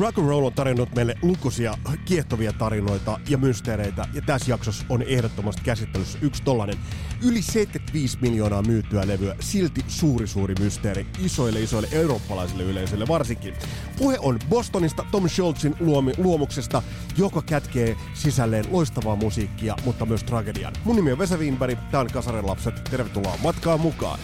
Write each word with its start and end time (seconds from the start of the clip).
Rock 0.00 0.18
and 0.18 0.28
Roll 0.28 0.44
on 0.44 0.52
tarjonnut 0.52 0.94
meille 0.94 1.14
lukuisia 1.22 1.78
kiehtovia 2.04 2.52
tarinoita 2.52 3.20
ja 3.28 3.38
mysteereitä, 3.38 4.08
ja 4.14 4.22
tässä 4.22 4.50
jaksossa 4.50 4.84
on 4.88 5.02
ehdottomasti 5.02 5.62
käsittelyssä 5.64 6.18
yksi 6.22 6.42
tollanen 6.42 6.78
yli 7.22 7.42
75 7.42 8.18
miljoonaa 8.20 8.62
myytyä 8.62 9.06
levyä, 9.06 9.36
silti 9.40 9.84
suuri 9.88 10.26
suuri 10.26 10.54
mysteeri 10.58 11.06
isoille 11.18 11.60
isoille 11.60 11.88
eurooppalaisille 11.92 12.62
yleisöille 12.62 13.08
varsinkin. 13.08 13.54
Puhe 13.98 14.16
on 14.20 14.38
Bostonista, 14.48 15.06
Tom 15.10 15.28
Schultzin 15.28 15.74
luomi, 15.80 16.12
luomuksesta, 16.18 16.82
joka 17.18 17.42
kätkee 17.42 17.96
sisälleen 18.14 18.64
loistavaa 18.70 19.16
musiikkia, 19.16 19.76
mutta 19.84 20.06
myös 20.06 20.24
tragedian. 20.24 20.72
Mun 20.84 20.96
nimi 20.96 21.12
on 21.12 21.18
Vesa 21.18 21.36
Wienberg, 21.36 21.78
tää 21.90 22.00
on 22.00 22.06
Kasaren 22.12 22.46
lapset, 22.46 22.84
tervetuloa 22.90 23.38
matkaan 23.42 23.80
mukaan. 23.80 24.18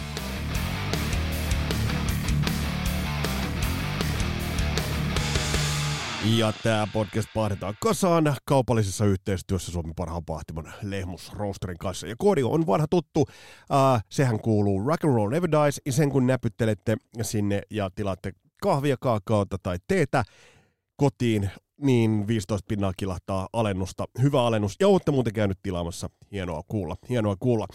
Ja 6.25 6.53
tämä 6.63 6.87
podcast 6.93 7.29
pahdetaan 7.33 7.75
kasaan. 7.79 8.35
Kaupallisessa 8.45 9.05
yhteistyössä 9.05 9.71
Suomen 9.71 9.95
parhaan 9.95 10.25
pahtimon 10.25 10.71
Lehmus 10.81 11.33
Roasterin 11.33 11.77
kanssa. 11.77 12.07
Ja 12.07 12.15
koodi 12.17 12.43
on 12.43 12.67
vanha 12.67 12.87
tuttu, 12.89 13.21
uh, 13.21 13.27
sehän 14.09 14.39
kuuluu 14.39 14.87
Rock 14.87 15.05
and 15.05 15.13
Roll 15.13 15.29
Never 15.29 15.51
Dies, 15.51 15.81
ja 15.85 15.91
sen 15.91 16.09
kun 16.09 16.27
näpyttelette 16.27 16.97
sinne 17.21 17.61
ja 17.69 17.89
tilaatte 17.95 18.31
kahvia, 18.61 18.95
kaakaota 18.99 19.57
tai 19.63 19.77
teetä 19.87 20.23
kotiin, 20.97 21.49
niin 21.81 22.27
15 22.27 22.65
pinnaa 22.67 22.93
kilahtaa 22.97 23.47
alennusta. 23.53 24.05
Hyvä 24.21 24.45
alennus. 24.45 24.75
Ja 24.79 24.87
olette 24.87 25.11
muuten 25.11 25.33
käynyt 25.33 25.57
tilaamassa. 25.63 26.09
Hienoa 26.31 26.61
kuulla. 26.67 26.95
Hienoa 27.09 27.35
kuulla. 27.39 27.67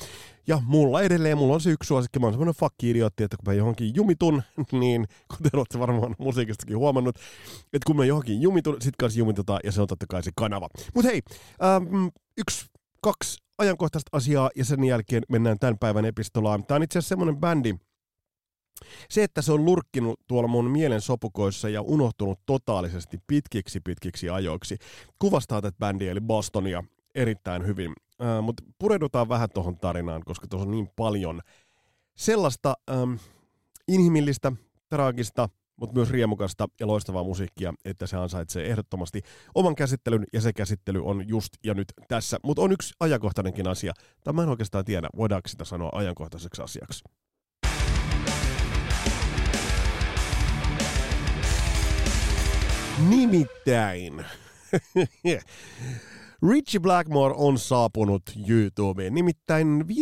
Ja 0.47 0.63
mulla 0.67 1.03
edelleen, 1.03 1.39
mulla 1.39 1.55
on 1.55 1.61
se 1.61 1.71
yksi 1.71 1.89
suosikki. 1.89 2.19
Mä 2.19 2.27
oon 2.27 2.33
semmonen 2.33 2.55
fuck-idiootti, 2.55 3.25
että 3.25 3.37
kun 3.37 3.47
mä 3.47 3.53
johonkin 3.53 3.95
jumitun, 3.95 4.43
niin 4.81 5.07
kuten 5.37 5.57
olette 5.59 5.79
varmaan 5.79 6.17
musiikistakin 6.19 6.79
huomannut, 6.79 7.17
että 7.73 7.87
kun 7.87 7.97
mä 7.97 8.05
johonkin 8.05 8.43
jumitun, 8.43 8.77
sit 8.81 8.95
kanssa 8.99 9.19
jumitutaan 9.19 9.61
ja 9.65 9.73
se 9.73 9.81
on 9.81 9.89
totta 9.89 10.07
kai 10.09 10.23
se 10.23 10.31
kanava. 10.37 10.69
Mut 10.95 11.05
hei, 11.05 11.23
ähm, 11.65 12.07
yksi, 12.39 12.67
kaksi 13.03 13.39
ajankohtaista 13.59 14.09
asiaa 14.13 14.51
ja 14.57 14.65
sen 14.65 14.85
jälkeen 14.85 15.23
mennään 15.29 15.59
tämän 15.59 15.79
päivän 15.79 16.05
epistolaan. 16.05 16.67
Tää 16.67 16.77
on 16.77 16.83
itse 16.83 16.99
asiassa 16.99 17.09
semmonen 17.09 17.37
bändi, 17.37 17.75
se, 19.11 19.23
että 19.23 19.43
se 19.43 19.53
on 19.53 19.65
lurkkinut 19.65 20.21
tuolla 20.27 20.49
mun 20.49 20.71
mielen 20.71 21.01
sopukoissa 21.01 21.69
ja 21.69 21.83
unohtunut 21.83 22.41
totaalisesti 22.47 23.19
pitkiksi 23.27 23.81
pitkiksi 23.81 24.31
ajoiksi, 24.31 24.79
kuvastaa 25.19 25.63
tätä 25.63 25.79
bändiä 25.79 26.13
eli 26.13 26.21
Bostonia 26.21 26.85
erittäin 27.15 27.67
hyvin. 27.67 27.93
Äh, 28.23 28.43
Mutta 28.43 28.63
pureudutaan 28.79 29.29
vähän 29.29 29.49
tuohon 29.55 29.79
tarinaan, 29.79 30.23
koska 30.25 30.47
tuossa 30.49 30.67
on 30.67 30.71
niin 30.71 30.89
paljon 30.97 31.41
sellaista 32.17 32.75
ähm, 32.91 33.13
inhimillistä, 33.89 34.53
traagista, 34.89 35.49
mutta 35.81 35.95
myös 35.95 36.11
riemukasta 36.11 36.69
ja 36.81 36.87
loistavaa 36.87 37.25
musiikkia, 37.25 37.75
että 37.85 38.07
se 38.07 38.17
ansaitsee 38.17 38.67
ehdottomasti 38.67 39.23
oman 39.55 39.75
käsittelyn, 39.75 40.25
ja 40.33 40.41
se 40.41 40.53
käsittely 40.53 41.05
on 41.05 41.29
just 41.29 41.53
ja 41.65 41.75
nyt 41.75 41.93
tässä. 42.09 42.39
Mutta 42.43 42.63
on 42.63 42.73
yksi 42.73 42.95
ajankohtainenkin 43.01 43.69
asia, 43.69 43.93
tai 44.25 44.33
mä 44.33 44.43
en 44.43 44.49
oikeastaan 44.49 44.85
tiedä, 44.85 45.09
voidaanko 45.17 45.49
sitä 45.49 45.65
sanoa 45.65 45.91
ajankohtaiseksi 45.93 46.63
asiaksi. 46.63 47.05
Nimittäin. 52.99 54.25
Richie 56.43 56.81
Blackmore 56.81 57.35
on 57.37 57.59
saapunut 57.59 58.23
YouTubeen. 58.49 59.15
Nimittäin 59.15 59.85
5.7.2022 59.89 59.95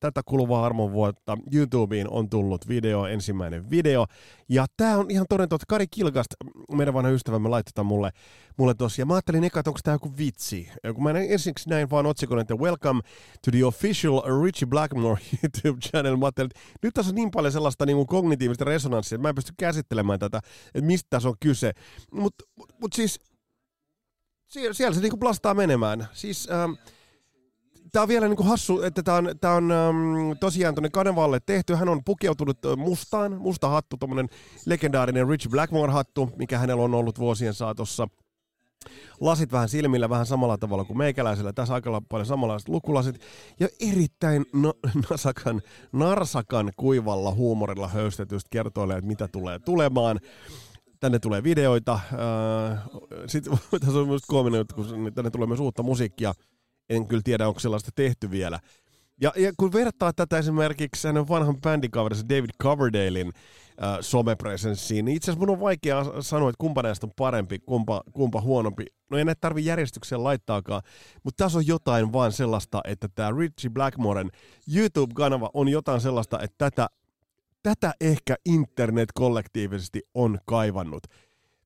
tätä 0.00 0.20
kuluvaa 0.26 0.66
armon 0.66 0.92
vuotta 0.92 1.38
YouTubeen 1.52 2.10
on 2.10 2.30
tullut 2.30 2.68
video, 2.68 3.06
ensimmäinen 3.06 3.70
video. 3.70 4.06
Ja 4.48 4.66
tää 4.76 4.98
on 4.98 5.10
ihan 5.10 5.26
toden 5.28 5.48
totta. 5.48 5.64
Kari 5.68 5.86
Kilgast, 5.90 6.28
meidän 6.72 6.94
vanha 6.94 7.10
ystävämme, 7.10 7.48
tämän 7.74 7.86
mulle, 7.86 8.10
mulle 8.56 8.74
tossa. 8.74 9.02
Ja 9.02 9.06
mä 9.06 9.14
ajattelin 9.14 9.44
eka, 9.44 9.60
että 9.60 9.70
onko 9.70 9.80
tää 9.84 9.94
joku 9.94 10.12
vitsi. 10.18 10.68
Kun 10.94 11.04
mä 11.04 11.10
ensiksi 11.10 11.68
näin 11.68 11.90
vaan 11.90 12.06
otsikon, 12.06 12.38
että 12.38 12.54
Welcome 12.54 13.00
to 13.44 13.50
the 13.50 13.64
official 13.64 14.22
Richie 14.44 14.68
Blackmore 14.68 15.22
YouTube 15.42 15.80
channel. 15.80 16.16
Mä 16.16 16.26
ajattelin, 16.26 16.50
että 16.54 16.78
nyt 16.82 16.94
tässä 16.94 17.10
on 17.10 17.14
niin 17.14 17.30
paljon 17.30 17.52
sellaista 17.52 17.86
niin 17.86 17.96
kuin 17.96 18.06
kognitiivista 18.06 18.64
resonanssia, 18.64 19.16
että 19.16 19.22
mä 19.22 19.28
en 19.28 19.34
pysty 19.34 19.52
käsittelemään 19.58 20.18
tätä, 20.18 20.40
että 20.74 20.86
mistä 20.86 21.06
tässä 21.10 21.28
on 21.28 21.34
kyse. 21.40 21.72
Mutta 22.12 22.44
mut, 22.56 22.72
mut 22.80 22.92
siis 22.92 23.20
siellä, 24.48 24.74
siellä 24.74 24.94
se 24.94 25.00
niinku 25.00 25.16
blastaa 25.16 25.54
menemään. 25.54 26.08
Siis, 26.12 26.48
ähm, 26.50 26.72
Tämä 27.92 28.02
on 28.02 28.08
vielä 28.08 28.28
niinku 28.28 28.42
hassu, 28.42 28.82
että 28.82 29.02
tämä 29.02 29.16
on, 29.16 29.30
tää 29.40 29.54
on 29.54 29.72
ähm, 29.72 29.96
tosiaan 30.40 30.74
tuonne 30.74 30.90
kanavalle 30.90 31.40
tehty. 31.46 31.74
Hän 31.74 31.88
on 31.88 32.04
pukeutunut 32.04 32.58
mustaan, 32.76 33.40
musta 33.40 33.68
hattu, 33.68 33.96
tuommoinen 33.96 34.28
legendaarinen 34.66 35.28
Rich 35.28 35.48
Blackmore-hattu, 35.48 36.30
mikä 36.36 36.58
hänellä 36.58 36.82
on 36.82 36.94
ollut 36.94 37.18
vuosien 37.18 37.54
saatossa. 37.54 38.08
Lasit 39.20 39.52
vähän 39.52 39.68
silmillä, 39.68 40.08
vähän 40.08 40.26
samalla 40.26 40.58
tavalla 40.58 40.84
kuin 40.84 40.98
meikäläisellä. 40.98 41.52
Tässä 41.52 41.74
aika 41.74 42.02
paljon 42.08 42.26
samanlaiset 42.26 42.68
lukulasit. 42.68 43.20
Ja 43.60 43.68
erittäin 43.80 44.46
no, 44.52 44.74
nasakan, 45.10 45.62
narsakan 45.92 46.72
kuivalla 46.76 47.34
huumorilla 47.34 47.88
höystetystä 47.88 48.48
kertoilee, 48.50 48.98
että 48.98 49.08
mitä 49.08 49.28
tulee 49.28 49.58
tulemaan 49.58 50.20
tänne 51.00 51.18
tulee 51.18 51.42
videoita. 51.42 52.00
Sitten 53.26 53.58
tässä 53.84 53.98
on 53.98 54.08
myös 54.08 54.22
koominen, 54.26 54.64
kun 54.74 55.12
tänne 55.14 55.30
tulee 55.30 55.46
myös 55.46 55.60
uutta 55.60 55.82
musiikkia. 55.82 56.32
En 56.90 57.06
kyllä 57.06 57.22
tiedä, 57.24 57.48
onko 57.48 57.60
sellaista 57.60 57.90
tehty 57.94 58.30
vielä. 58.30 58.60
Ja, 59.20 59.32
ja 59.36 59.52
kun 59.56 59.72
vertaa 59.72 60.12
tätä 60.12 60.38
esimerkiksi 60.38 61.08
hänen 61.08 61.28
vanhan 61.28 61.60
bändikaverinsa 61.60 62.28
David 62.28 62.50
Coverdalein 62.62 63.32
äh, 63.82 63.98
somepresenssiin, 64.00 65.04
niin 65.04 65.16
itse 65.16 65.30
asiassa 65.30 65.46
mun 65.46 65.50
on 65.50 65.60
vaikea 65.60 66.04
sanoa, 66.20 66.50
että 66.50 66.60
kumpa 66.60 66.82
näistä 66.82 67.06
on 67.06 67.12
parempi, 67.16 67.58
kumpa, 67.58 68.02
kumpa 68.12 68.40
huonompi. 68.40 68.86
No 69.10 69.18
ei 69.18 69.24
näitä 69.24 69.40
tarvi 69.40 69.64
järjestykseen 69.64 70.24
laittaakaan, 70.24 70.82
mutta 71.24 71.44
tässä 71.44 71.58
on 71.58 71.66
jotain 71.66 72.12
vaan 72.12 72.32
sellaista, 72.32 72.80
että 72.84 73.08
tämä 73.14 73.30
Richie 73.38 73.70
Blackmoren 73.70 74.30
YouTube-kanava 74.74 75.50
on 75.54 75.68
jotain 75.68 76.00
sellaista, 76.00 76.40
että 76.40 76.70
tätä 76.70 76.88
tätä 77.62 77.94
ehkä 78.00 78.36
internet 78.44 79.08
kollektiivisesti 79.14 80.02
on 80.14 80.38
kaivannut. 80.46 81.02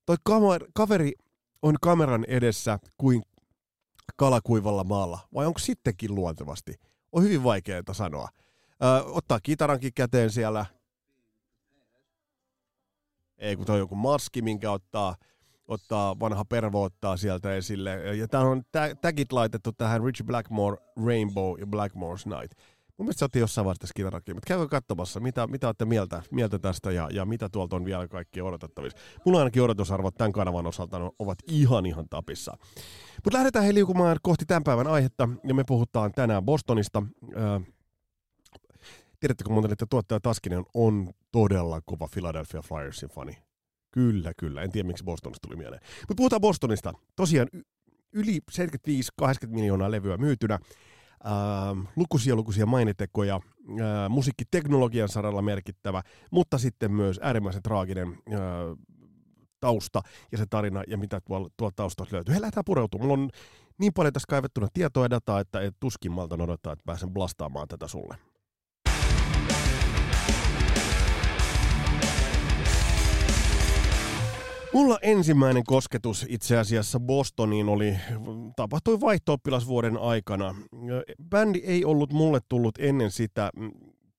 Toi 0.05 0.15
kamer- 0.29 0.67
kaveri 0.73 1.13
on 1.61 1.75
kameran 1.81 2.25
edessä 2.27 2.79
kuin 2.97 3.21
kalakuivalla 4.15 4.83
maalla, 4.83 5.19
vai 5.33 5.45
onko 5.45 5.59
sittenkin 5.59 6.15
luontevasti? 6.15 6.73
On 7.11 7.23
hyvin 7.23 7.43
vaikeaa 7.43 7.83
sanoa. 7.91 8.29
Ö, 8.83 9.03
ottaa 9.05 9.39
kitarankin 9.43 9.91
käteen 9.95 10.29
siellä. 10.29 10.65
Ei, 13.37 13.55
kun 13.55 13.65
toi 13.65 13.73
on 13.75 13.79
joku 13.79 13.95
maski, 13.95 14.41
minkä 14.41 14.71
ottaa, 14.71 15.15
ottaa 15.67 16.19
vanha 16.19 16.45
pervo 16.45 16.83
ottaa 16.83 17.17
sieltä 17.17 17.55
esille. 17.55 18.15
Ja 18.15 18.27
tää 18.27 18.41
on 18.41 18.63
tagit 19.01 19.31
laitettu 19.31 19.71
tähän 19.71 20.03
Rich 20.03 20.23
Blackmore 20.23 20.77
Rainbow 21.05 21.59
ja 21.59 21.65
Blackmore's 21.65 22.39
Night. 22.39 22.59
Mun 22.97 23.05
mielestä 23.05 23.19
sä 23.19 23.25
otti 23.25 23.39
jossain 23.39 23.65
vaiheessa 23.65 23.87
skidarakin, 23.87 24.35
mutta 24.35 24.47
käykö 24.47 24.67
katsomassa, 24.67 25.19
mitä, 25.19 25.47
mitä 25.47 25.67
olette 25.67 25.85
mieltä, 25.85 26.21
mieltä 26.31 26.59
tästä 26.59 26.91
ja, 26.91 27.09
ja 27.13 27.25
mitä 27.25 27.49
tuolta 27.49 27.75
on 27.75 27.85
vielä 27.85 28.07
kaikki 28.07 28.41
odotettavissa. 28.41 28.99
Mulla 29.25 29.39
ainakin 29.39 29.61
odotusarvot 29.61 30.15
tämän 30.15 30.31
kanavan 30.31 30.67
osalta 30.67 31.11
ovat 31.19 31.37
ihan 31.47 31.85
ihan 31.85 32.09
tapissa. 32.09 32.57
Mutta 33.23 33.37
lähdetään 33.37 33.65
he 33.65 33.73
liukumaan 33.73 34.17
kohti 34.21 34.45
tämän 34.45 34.63
päivän 34.63 34.87
aihetta 34.87 35.29
ja 35.43 35.53
me 35.53 35.63
puhutaan 35.63 36.11
tänään 36.11 36.43
Bostonista. 36.43 37.03
Öö, 37.37 37.59
tiedättekö 39.19 39.49
muuten, 39.49 39.71
että 39.71 39.85
tuottaja 39.89 40.19
Taskinen 40.19 40.63
on 40.73 41.13
todella 41.31 41.81
kova 41.85 42.07
Philadelphia 42.13 42.61
Flyersin 42.61 43.09
fani? 43.09 43.37
Kyllä, 43.91 44.31
kyllä. 44.37 44.61
En 44.61 44.71
tiedä, 44.71 44.87
miksi 44.87 45.03
Bostonista 45.03 45.47
tuli 45.47 45.57
mieleen. 45.57 45.81
Mutta 45.99 46.15
puhutaan 46.17 46.41
Bostonista. 46.41 46.93
Tosiaan 47.15 47.47
yli 48.13 48.39
75-80 49.21 49.25
miljoonaa 49.47 49.91
levyä 49.91 50.17
myytynä 50.17 50.59
lukuisia 51.95 52.35
lukuisia 52.35 52.65
mainitekoja, 52.65 53.35
äh, 53.35 54.09
musiikkiteknologian 54.09 55.09
saralla 55.09 55.41
merkittävä, 55.41 56.03
mutta 56.31 56.57
sitten 56.57 56.91
myös 56.91 57.19
äärimmäisen 57.23 57.63
traaginen 57.63 58.07
äh, 58.07 58.39
tausta 59.59 60.01
ja 60.31 60.37
se 60.37 60.45
tarina 60.49 60.83
ja 60.87 60.97
mitä 60.97 61.21
tuolla, 61.21 61.49
tuolla 61.57 61.73
taustalla 61.75 62.09
löytyy. 62.11 62.35
He 62.35 62.41
lähdetään 62.41 62.65
pureutumaan. 62.65 63.07
Mulla 63.07 63.23
on 63.23 63.29
niin 63.77 63.93
paljon 63.93 64.13
tässä 64.13 64.27
kaivettuna 64.29 64.67
tietoa 64.73 65.05
ja 65.05 65.09
dataa, 65.09 65.39
että 65.39 65.61
et 65.61 65.75
tuskin 65.79 66.11
malta 66.11 66.35
odottaa, 66.35 66.73
että 66.73 66.83
pääsen 66.85 67.09
blastaamaan 67.09 67.67
tätä 67.67 67.87
sulle. 67.87 68.17
Mulla 74.73 74.99
ensimmäinen 75.01 75.63
kosketus 75.63 76.25
itse 76.29 76.57
asiassa 76.57 76.99
Bostoniin 76.99 77.69
oli, 77.69 77.97
tapahtui 78.55 79.01
vaihto 79.01 79.37
aikana. 79.99 80.55
Bändi 81.29 81.61
ei 81.65 81.85
ollut 81.85 82.13
mulle 82.13 82.39
tullut 82.49 82.75
ennen 82.79 83.11
sitä 83.11 83.51
mm, 83.55 83.71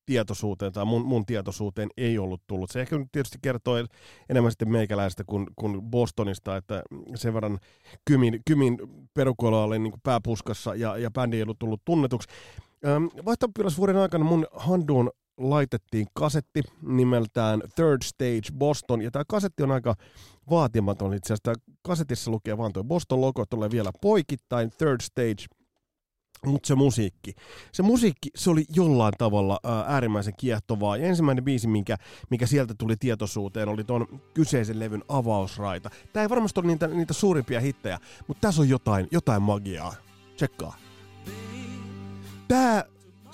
tietoisuuteen 0.06 0.73
tai 0.73 0.85
mun, 0.85 1.06
mun 1.06 1.27
tietoisuuteen 1.27 1.89
ei 1.97 2.19
ollut 2.19 2.43
tullut. 2.47 2.71
Se 2.71 2.81
ehkä 2.81 2.99
nyt 2.99 3.09
tietysti 3.12 3.39
kertoo 3.43 3.75
enemmän 4.29 4.53
sitten 4.53 4.73
meikäläistä 4.73 5.25
kuin, 5.27 5.47
kuin 5.56 5.83
Bostonista, 5.83 6.56
että 6.56 6.83
sen 7.15 7.35
verran 7.35 7.59
Kymin, 8.05 8.41
Kymin 8.47 8.79
perukoilla 9.15 9.65
oli 9.65 9.79
niin 9.79 9.95
pääpuskassa 10.03 10.75
ja, 10.75 10.99
ja 10.99 11.11
bändi 11.11 11.37
ei 11.37 11.43
ollut 11.43 11.59
tullut 11.59 11.85
tunnetuksi. 11.85 12.29
Vaihtopilasvuoden 13.25 13.97
aikana 13.97 14.25
mun 14.25 14.47
handuun 14.53 15.11
laitettiin 15.39 16.07
kasetti 16.13 16.63
nimeltään 16.83 17.63
Third 17.75 18.03
Stage 18.05 18.59
Boston, 18.59 19.03
ja 19.03 19.11
tämä 19.11 19.25
kasetti 19.29 19.63
on 19.63 19.71
aika 19.71 19.95
vaatimaton 20.51 21.15
itse 21.15 21.35
asiassa. 21.35 21.61
kasetissa 21.83 22.31
lukee 22.31 22.59
vaan 22.59 22.73
tuo 22.73 22.85
Boston-logo, 22.85 23.45
tulee 23.51 23.71
vielä 23.71 23.91
poikittain 24.01 24.71
Third 24.71 25.01
Stage, 25.03 25.45
mutta 26.47 26.67
se 26.67 26.75
musiikki. 26.75 27.35
Se 27.73 27.83
musiikki, 27.83 28.29
se 28.35 28.51
oli 28.51 28.65
jollain 28.77 29.15
tavalla 29.19 29.61
ää, 29.65 29.85
äärimmäisen 29.89 30.35
kiehtovaa. 30.37 30.97
Ja 30.97 31.07
ensimmäinen 31.07 31.45
biisi, 31.45 31.69
minkä, 31.69 31.97
mikä 32.31 32.47
sieltä 32.47 32.75
tuli 32.79 32.97
tietoisuuteen, 32.97 33.69
oli 33.69 33.85
tuon 33.85 34.21
kyseisen 34.35 34.79
levyn 34.79 35.05
avausraita. 35.09 35.91
Tämä 36.13 36.23
ei 36.23 36.29
varmasti 36.29 36.61
ole 36.61 36.67
niitä, 36.67 36.87
niitä 36.87 37.13
suurimpia 37.13 37.61
hittejä, 37.61 37.99
mutta 38.29 38.41
tässä 38.41 38.63
on 38.63 38.69
jotain, 38.69 39.09
jotain 39.11 39.43
magiaa. 39.43 39.95
Tsekkaa. 40.37 40.77
Tämä 42.49 42.85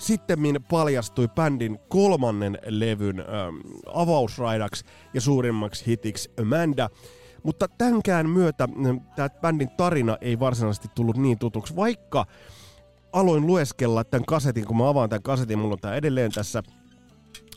sitten 0.01 0.39
paljastui 0.69 1.27
bändin 1.27 1.79
kolmannen 1.89 2.57
levyn 2.65 3.19
ähm, 3.19 3.27
avausraidaksi 3.93 4.85
ja 5.13 5.21
suurimmaksi 5.21 5.87
hitiksi 5.87 6.31
Amanda. 6.41 6.89
Mutta 7.43 7.67
tämänkään 7.67 8.29
myötä 8.29 8.67
tämä 9.15 9.29
bändin 9.29 9.69
tarina 9.69 10.17
ei 10.21 10.39
varsinaisesti 10.39 10.87
tullut 10.95 11.17
niin 11.17 11.39
tutuksi, 11.39 11.75
vaikka 11.75 12.25
aloin 13.13 13.47
lueskella 13.47 14.03
tämän 14.03 14.25
kasetin, 14.25 14.65
kun 14.65 14.77
mä 14.77 14.89
avaan 14.89 15.09
tämän 15.09 15.23
kasetin, 15.23 15.59
mulla 15.59 15.73
on 15.73 15.79
tämä 15.79 15.95
edelleen 15.95 16.31
tässä. 16.31 16.63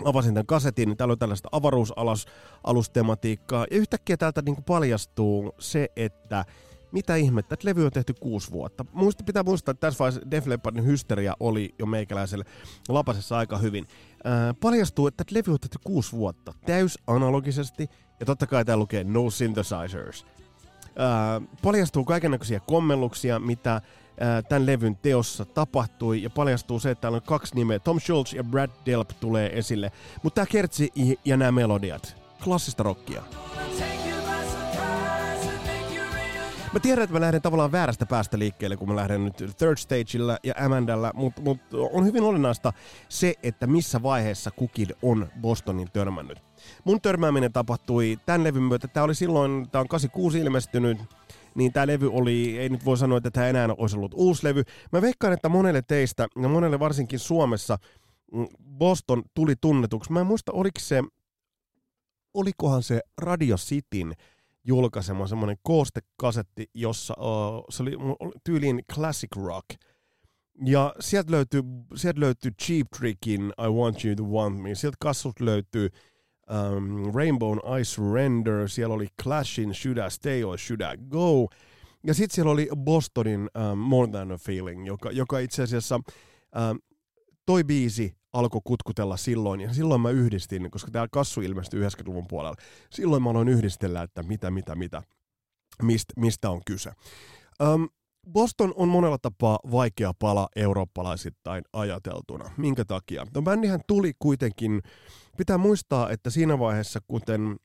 Avasin 0.04 0.34
tämän 0.34 0.46
kasetin, 0.46 0.88
niin 0.88 0.96
täällä 0.96 1.12
on 1.12 1.18
tällaista 1.18 1.48
avaruusalustematiikkaa, 1.52 3.66
ja 3.70 3.76
yhtäkkiä 3.76 4.16
täältä 4.16 4.42
niin 4.42 4.54
kuin 4.54 4.64
paljastuu 4.64 5.54
se, 5.58 5.88
että 5.96 6.44
mitä 6.94 7.16
ihmettä, 7.16 7.54
että 7.54 7.68
levy 7.68 7.84
on 7.84 7.90
tehty 7.90 8.14
kuusi 8.20 8.50
vuotta. 8.50 8.84
Muista, 8.92 9.24
pitää 9.24 9.42
muistaa, 9.42 9.72
että 9.72 9.86
tässä 9.86 9.98
vaiheessa 9.98 10.30
Def 10.30 10.46
Leppardin 10.46 10.84
hysteria 10.84 11.34
oli 11.40 11.74
jo 11.78 11.86
meikäläiselle 11.86 12.44
lapasessa 12.88 13.38
aika 13.38 13.58
hyvin. 13.58 13.86
Ää, 14.24 14.54
paljastuu, 14.54 15.06
että 15.06 15.24
levy 15.30 15.52
on 15.52 15.60
tehty 15.60 15.78
kuusi 15.84 16.12
vuotta, 16.12 16.52
täys 16.66 16.98
analogisesti, 17.06 17.88
ja 18.20 18.26
totta 18.26 18.46
kai 18.46 18.64
tää 18.64 18.76
lukee 18.76 19.04
No 19.04 19.30
Synthesizers. 19.30 20.26
Ää, 20.96 21.40
paljastuu 21.62 22.04
kaikenlaisia 22.04 22.60
kommelluksia, 22.60 23.38
mitä 23.38 23.80
ää, 24.20 24.42
tämän 24.42 24.66
levyn 24.66 24.96
teossa 24.96 25.44
tapahtui, 25.44 26.22
ja 26.22 26.30
paljastuu 26.30 26.80
se, 26.80 26.90
että 26.90 27.00
täällä 27.00 27.16
on 27.16 27.22
kaksi 27.22 27.54
nimeä, 27.54 27.78
Tom 27.78 28.00
Schultz 28.00 28.32
ja 28.32 28.44
Brad 28.44 28.70
Delp 28.86 29.10
tulee 29.20 29.58
esille. 29.58 29.92
Mutta 30.22 30.34
tämä 30.34 30.46
kertsi 30.46 30.92
ja 31.24 31.36
nämä 31.36 31.52
melodiat, 31.52 32.16
klassista 32.44 32.82
rockia. 32.82 33.22
Mä 36.74 36.80
tiedän, 36.80 37.04
että 37.04 37.14
mä 37.14 37.20
lähden 37.20 37.42
tavallaan 37.42 37.72
väärästä 37.72 38.06
päästä 38.06 38.38
liikkeelle, 38.38 38.76
kun 38.76 38.88
mä 38.88 38.96
lähden 38.96 39.24
nyt 39.24 39.36
Third 39.36 39.76
Stageilla 39.76 40.38
ja 40.44 40.54
Amandalla, 40.58 41.10
mutta 41.14 41.42
mut 41.42 41.60
on 41.92 42.04
hyvin 42.06 42.22
olennaista 42.22 42.72
se, 43.08 43.34
että 43.42 43.66
missä 43.66 44.02
vaiheessa 44.02 44.50
kukin 44.50 44.88
on 45.02 45.28
Bostonin 45.40 45.90
törmännyt. 45.92 46.38
Mun 46.84 47.00
törmääminen 47.00 47.52
tapahtui 47.52 48.18
tämän 48.26 48.44
levyn 48.44 48.62
myötä. 48.62 48.88
Tää 48.88 49.04
oli 49.04 49.14
silloin, 49.14 49.70
tää 49.70 49.80
on 49.80 49.88
86 49.88 50.38
ilmestynyt, 50.38 50.98
niin 51.54 51.72
tämä 51.72 51.86
levy 51.86 52.10
oli, 52.12 52.58
ei 52.58 52.68
nyt 52.68 52.84
voi 52.84 52.96
sanoa, 52.96 53.18
että 53.18 53.30
tämä 53.30 53.48
enää 53.48 53.68
olisi 53.78 53.96
ollut 53.96 54.14
uusi 54.14 54.46
levy. 54.46 54.62
Mä 54.92 55.02
veikkaan, 55.02 55.32
että 55.32 55.48
monelle 55.48 55.82
teistä, 55.82 56.26
ja 56.42 56.48
monelle 56.48 56.78
varsinkin 56.78 57.18
Suomessa, 57.18 57.78
mm, 58.32 58.46
Boston 58.78 59.22
tuli 59.34 59.54
tunnetuksi. 59.60 60.12
Mä 60.12 60.20
en 60.20 60.26
muista, 60.26 60.52
oliko 60.52 60.80
se, 60.80 61.02
olikohan 62.34 62.82
se 62.82 63.00
Radio 63.18 63.56
Cityn 63.56 64.14
julkaisema 64.64 65.26
semmoinen 65.26 65.56
koostekasetti, 65.62 66.70
jossa 66.74 67.14
uh, 67.18 67.64
se 67.70 67.82
oli 67.82 67.92
tyyliin 68.44 68.82
classic 68.92 69.36
rock. 69.36 69.66
Ja 70.64 70.94
sieltä 71.00 71.30
löytyy, 71.30 71.62
sieltä 71.94 72.20
löytyy 72.20 72.50
Cheap 72.62 72.86
Trickin 72.98 73.52
I 73.58 73.68
Want 73.68 74.04
You 74.04 74.16
To 74.16 74.24
Want 74.24 74.62
Me. 74.62 74.74
Sieltä 74.74 74.96
kasvusta 75.00 75.44
löytyy 75.44 75.88
um, 76.50 77.14
Rainbow 77.14 77.58
I 77.80 77.84
Surrender. 77.84 78.68
Siellä 78.68 78.94
oli 78.94 79.08
Clashin 79.22 79.74
Should 79.74 79.98
I 79.98 80.10
Stay 80.10 80.44
or 80.44 80.58
Should 80.58 80.80
I 80.80 80.96
Go. 81.08 81.48
Ja 82.06 82.14
sitten 82.14 82.34
siellä 82.34 82.52
oli 82.52 82.68
Bostonin 82.76 83.50
um, 83.72 83.78
More 83.78 84.10
Than 84.10 84.32
A 84.32 84.38
Feeling, 84.38 84.86
joka, 84.86 85.10
joka 85.10 85.38
itse 85.38 85.62
asiassa 85.62 85.96
um, 85.96 86.78
toi 87.46 87.64
biisi 87.64 88.16
alkoi 88.34 88.60
kutkutella 88.64 89.16
silloin, 89.16 89.60
ja 89.60 89.74
silloin 89.74 90.00
mä 90.00 90.10
yhdistin, 90.10 90.70
koska 90.70 90.90
tämä 90.90 91.08
kassu 91.10 91.40
ilmestyi 91.40 91.80
90-luvun 91.80 92.26
puolella, 92.28 92.56
silloin 92.90 93.22
mä 93.22 93.30
aloin 93.30 93.48
yhdistellä, 93.48 94.02
että 94.02 94.22
mitä, 94.22 94.50
mitä, 94.50 94.74
mitä, 94.74 95.02
mist, 95.82 96.04
mistä 96.16 96.50
on 96.50 96.60
kyse. 96.66 96.90
Um, 97.62 97.88
Boston 98.32 98.72
on 98.76 98.88
monella 98.88 99.18
tapaa 99.18 99.58
vaikea 99.70 100.12
pala 100.18 100.48
eurooppalaisittain 100.56 101.64
ajateltuna. 101.72 102.50
Minkä 102.56 102.84
takia? 102.84 103.26
No 103.34 103.42
bändihän 103.42 103.80
tuli 103.86 104.12
kuitenkin, 104.18 104.82
pitää 105.36 105.58
muistaa, 105.58 106.10
että 106.10 106.30
siinä 106.30 106.58
vaiheessa, 106.58 107.00
kuten 107.08 107.56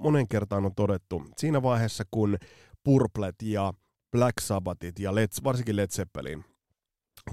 monen 0.00 0.28
kertaan 0.28 0.66
on 0.66 0.74
todettu, 0.74 1.22
siinä 1.36 1.62
vaiheessa 1.62 2.04
kun 2.10 2.36
Purplet 2.84 3.34
ja 3.42 3.72
Black 4.12 4.40
Sabbathit 4.40 4.98
ja 4.98 5.14
Led, 5.14 5.28
varsinkin 5.44 5.76
Led 5.76 5.88
Zeppelin 5.90 6.44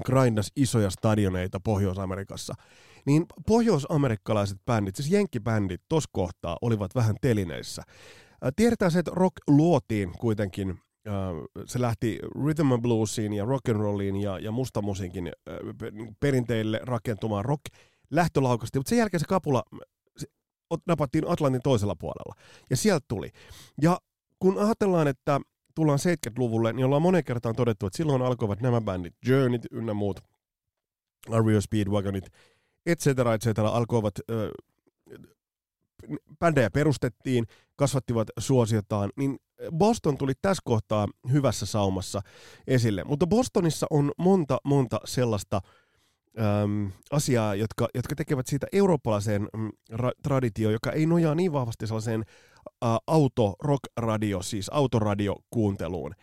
grindas 0.05 0.51
isoja 0.55 0.89
stadioneita 0.89 1.59
Pohjois-Amerikassa, 1.63 2.53
niin 3.05 3.25
pohjois-amerikkalaiset 3.47 4.57
bändit, 4.65 4.95
siis 4.95 5.11
jenkkibändit 5.11 5.81
tos 5.89 6.03
kohtaa 6.11 6.57
olivat 6.61 6.95
vähän 6.95 7.15
telineissä. 7.21 7.83
Tiedetään 8.55 8.91
se, 8.91 8.99
että 8.99 9.11
rock 9.15 9.33
luotiin 9.47 10.11
kuitenkin 10.19 10.79
se 11.65 11.81
lähti 11.81 12.19
rhythm 12.43 12.71
and 12.71 12.81
bluesiin 12.81 13.33
ja 13.33 13.45
rock 13.45 13.69
and 13.69 13.77
rolliin 13.77 14.15
ja, 14.15 14.39
ja 14.39 14.51
mustamusiikin 14.51 15.31
perinteille 16.19 16.79
rakentumaan 16.83 17.45
rock 17.45 17.61
lähtölaukasti, 18.11 18.79
mutta 18.79 18.89
sen 18.89 18.97
jälkeen 18.97 19.19
se 19.19 19.25
kapula 19.27 19.63
se, 20.17 20.27
napattiin 20.87 21.23
Atlantin 21.27 21.61
toisella 21.61 21.95
puolella 21.95 22.35
ja 22.69 22.77
sieltä 22.77 23.05
tuli. 23.07 23.29
Ja 23.81 23.99
kun 24.39 24.57
ajatellaan, 24.57 25.07
että 25.07 25.39
tullaan 25.75 25.99
70-luvulle, 25.99 26.73
niin 26.73 26.85
ollaan 26.85 27.01
monen 27.01 27.23
kertaan 27.23 27.55
todettu, 27.55 27.85
että 27.85 27.97
silloin 27.97 28.21
alkoivat 28.21 28.61
nämä 28.61 28.81
bändit, 28.81 29.15
Journeyt 29.25 29.65
ynnä 29.71 29.93
muut, 29.93 30.19
Ario 31.31 31.61
Speedwagonit, 31.61 32.25
et 32.85 32.99
cetera, 32.99 33.33
et 33.33 33.41
cetera, 33.41 33.69
alkoivat, 33.69 34.13
ö, 34.29 34.51
bändejä 36.39 36.69
perustettiin, 36.69 37.45
kasvattivat 37.75 38.27
suosiotaan, 38.39 39.09
niin 39.17 39.37
Boston 39.71 40.17
tuli 40.17 40.33
tässä 40.41 40.61
kohtaa 40.65 41.07
hyvässä 41.31 41.65
saumassa 41.65 42.21
esille. 42.67 43.03
Mutta 43.03 43.27
Bostonissa 43.27 43.87
on 43.89 44.11
monta, 44.17 44.57
monta 44.65 44.99
sellaista 45.05 45.61
äm, 46.39 46.91
asiaa, 47.11 47.55
jotka, 47.55 47.87
jotka 47.95 48.15
tekevät 48.15 48.47
siitä 48.47 48.67
eurooppalaiseen 48.71 49.47
mm, 49.57 49.69
ra- 49.93 50.19
traditioon, 50.23 50.73
joka 50.73 50.91
ei 50.91 51.05
nojaa 51.05 51.35
niin 51.35 51.53
vahvasti 51.53 51.87
sellaiseen 51.87 52.23
äh, 52.85 52.97
auto 53.07 53.55
rock 53.63 53.83
radio, 53.97 54.41
siis 54.41 54.69
autoradiokuunteluun. 54.69 56.15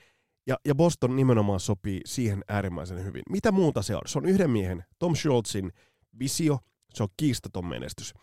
Ja, 0.47 0.57
ja 0.65 0.75
Boston 0.75 1.17
nimenomaan 1.17 1.61
sopii 1.61 2.01
siihen 2.07 2.45
äärimmäisen 2.49 3.05
hyvin. 3.05 3.23
Mitä 3.31 3.53
muuta 3.53 3.83
se 3.83 3.97
on? 3.97 4.03
Se 4.07 4.19
on 4.19 4.27
yhden 4.27 4.51
miehen, 4.51 4.85
Tom 4.99 5.17
Schultzin 5.17 5.73
visio, 6.19 6.59
se 6.95 7.03
on 7.03 7.09
kiistaton 7.17 7.67
menestys. 7.67 8.15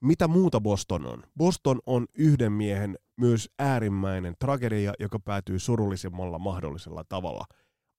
Mitä 0.00 0.28
muuta 0.28 0.60
Boston 0.60 1.06
on? 1.06 1.22
Boston 1.36 1.80
on 1.86 2.06
yhden 2.14 2.52
miehen 2.52 2.98
myös 3.16 3.48
äärimmäinen 3.58 4.34
tragedia, 4.38 4.92
joka 5.00 5.18
päätyy 5.18 5.58
surullisimmalla 5.58 6.38
mahdollisella 6.38 7.04
tavalla. 7.08 7.44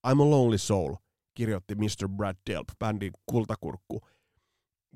I'm 0.08 0.22
a 0.22 0.30
Lonely 0.30 0.58
Soul, 0.58 0.96
kirjoitti 1.34 1.76
Mr. 1.76 2.10
Brad 2.16 2.38
Delp, 2.50 2.68
bändin 2.80 3.12
kultakurkku 3.26 4.02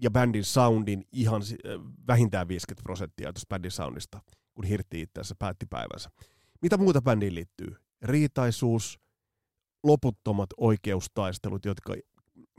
ja 0.01 0.11
bändin 0.11 0.43
soundin 0.43 1.03
ihan 1.11 1.41
vähintään 2.07 2.47
50 2.47 2.83
prosenttia 2.83 3.33
tuosta 3.33 3.49
bändin 3.49 3.71
soundista 3.71 4.19
kun 4.53 4.65
hirtti 4.65 5.01
itseänsä 5.01 5.35
päätti 5.39 5.65
päivänsä. 5.65 6.09
Mitä 6.61 6.77
muuta 6.77 7.01
bändiin 7.01 7.35
liittyy? 7.35 7.75
Riitaisuus, 8.01 8.99
loputtomat 9.83 10.49
oikeustaistelut, 10.57 11.65
jotka 11.65 11.95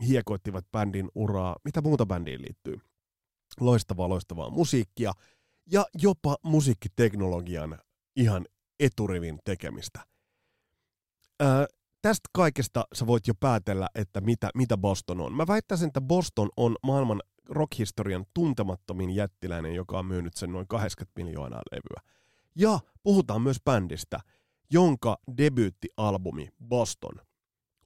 hiekoittivat 0.06 0.64
bändin 0.72 1.08
uraa. 1.14 1.56
Mitä 1.64 1.80
muuta 1.80 2.06
bändiin 2.06 2.42
liittyy? 2.42 2.78
Loistavaa, 3.60 4.08
loistavaa 4.08 4.50
musiikkia 4.50 5.12
ja 5.66 5.86
jopa 5.94 6.36
musiikkiteknologian 6.42 7.78
ihan 8.16 8.46
eturivin 8.80 9.38
tekemistä. 9.44 10.06
Ää, 11.40 11.66
tästä 12.02 12.28
kaikesta 12.32 12.84
sä 12.94 13.06
voit 13.06 13.26
jo 13.26 13.34
päätellä, 13.40 13.88
että 13.94 14.20
mitä, 14.20 14.50
mitä 14.54 14.76
Boston 14.76 15.20
on. 15.20 15.32
Mä 15.32 15.46
väittäisin, 15.46 15.86
että 15.86 16.00
Boston 16.00 16.48
on 16.56 16.76
maailman 16.82 17.22
rockhistorian 17.48 18.24
tuntemattomin 18.34 19.10
jättiläinen, 19.10 19.74
joka 19.74 19.98
on 19.98 20.06
myynyt 20.06 20.34
sen 20.34 20.52
noin 20.52 20.66
80 20.68 21.20
miljoonaa 21.20 21.62
levyä. 21.72 22.12
Ja 22.54 22.80
puhutaan 23.02 23.42
myös 23.42 23.56
bändistä, 23.64 24.20
jonka 24.70 25.18
debyyttialbumi 25.36 26.48
Boston 26.68 27.14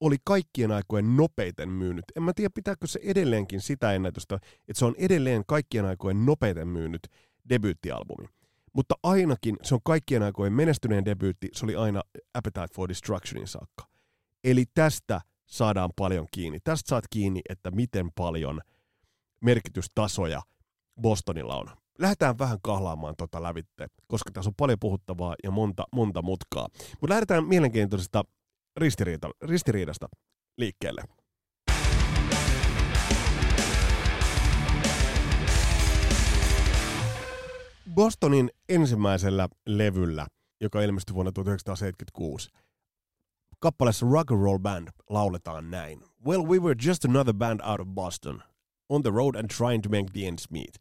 oli 0.01 0.17
kaikkien 0.25 0.73
aikojen 0.73 1.17
nopeiten 1.17 1.69
myynyt. 1.69 2.05
En 2.17 2.23
mä 2.23 2.33
tiedä, 2.35 2.51
pitääkö 2.55 2.87
se 2.87 3.01
edelleenkin 3.03 3.61
sitä 3.61 3.93
ennätystä, 3.93 4.35
että 4.35 4.79
se 4.79 4.85
on 4.85 4.95
edelleen 4.99 5.43
kaikkien 5.47 5.85
aikojen 5.85 6.27
nopeiten 6.27 6.69
myynyt 6.69 7.07
debyyttialbumi. 7.49 8.27
Mutta 8.73 8.95
ainakin 9.03 9.57
se 9.63 9.75
on 9.75 9.81
kaikkien 9.85 10.23
aikojen 10.23 10.53
menestyneen 10.53 11.05
debyytti, 11.05 11.49
se 11.53 11.65
oli 11.67 11.77
aina 11.77 12.03
Appetite 12.35 12.75
for 12.75 12.89
Destructionin 12.89 13.49
saakka. 13.49 13.87
Eli 14.45 14.65
tästä 14.75 15.21
saadaan 15.47 15.91
paljon 15.97 16.27
kiinni. 16.33 16.59
Tästä 16.65 16.89
saat 16.89 17.05
kiinni, 17.11 17.41
että 17.49 17.71
miten 17.71 18.09
paljon 18.15 18.61
merkitystasoja 19.41 20.43
Bostonilla 21.01 21.57
on. 21.57 21.67
Lähdetään 21.99 22.39
vähän 22.39 22.59
kahlaamaan 22.63 23.15
tota 23.19 23.43
lävitte, 23.43 23.87
koska 24.07 24.31
tässä 24.33 24.49
on 24.49 24.55
paljon 24.57 24.79
puhuttavaa 24.81 25.35
ja 25.45 25.51
monta, 25.51 25.85
monta 25.93 26.23
mutkaa. 26.23 26.69
Mutta 27.01 27.09
lähdetään 27.09 27.45
mielenkiintoisesta 27.45 28.25
ristiriita, 28.77 29.31
ristiriidasta 29.43 30.09
liikkeelle. 30.59 31.03
Bostonin 37.95 38.51
ensimmäisellä 38.69 39.49
levyllä, 39.67 40.27
joka 40.61 40.83
ilmestyi 40.83 41.15
vuonna 41.15 41.33
1976, 41.33 42.51
kappaleessa 43.59 44.07
Rock 44.07 44.31
and 44.31 44.43
Roll 44.43 44.59
Band 44.59 44.89
lauletaan 45.11 45.71
näin. 45.71 46.01
Well, 46.27 46.43
we 46.43 46.59
were 46.59 46.77
just 46.87 47.05
another 47.05 47.35
band 47.35 47.61
out 47.61 47.81
of 47.81 47.89
Boston, 47.89 48.43
on 48.89 49.03
the 49.03 49.13
road 49.13 49.37
and 49.37 49.51
trying 49.51 49.83
to 49.83 49.89
make 49.89 50.13
the 50.13 50.27
ends 50.27 50.51
meet. 50.51 50.79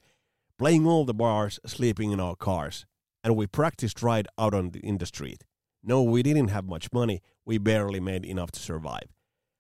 Playing 0.58 0.88
all 0.88 1.06
the 1.06 1.14
bars, 1.14 1.60
sleeping 1.66 2.12
in 2.12 2.20
our 2.20 2.36
cars, 2.36 2.86
and 3.24 3.36
we 3.36 3.48
practiced 3.48 4.02
right 4.02 4.28
out 4.38 4.54
on 4.54 4.72
the, 4.72 4.80
in 4.80 4.98
the 4.98 5.06
street. 5.06 5.44
No, 5.84 6.02
we 6.04 6.24
didn't 6.24 6.50
have 6.50 6.66
much 6.66 6.88
money, 6.94 7.22
we 7.46 7.58
barely 7.58 8.00
made 8.00 8.26
enough 8.26 8.52
to 8.52 8.60
survive. 8.60 9.10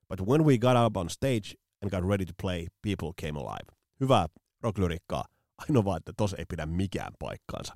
But 0.09 0.21
when 0.21 0.43
we 0.43 0.57
got 0.57 0.77
up 0.77 0.97
on 0.97 1.09
stage 1.09 1.55
and 1.81 1.91
got 1.91 2.03
ready 2.03 2.25
to 2.25 2.33
play, 2.33 2.67
people 2.81 3.13
came 3.13 3.35
alive. 3.37 3.65
Hyvää 3.99 4.27
rocklyrikkaa. 4.61 5.25
Ainoa 5.57 5.85
vaan, 5.85 5.97
että 5.97 6.13
tos 6.17 6.33
ei 6.33 6.45
pidä 6.45 6.65
mikään 6.65 7.13
paikkaansa. 7.19 7.73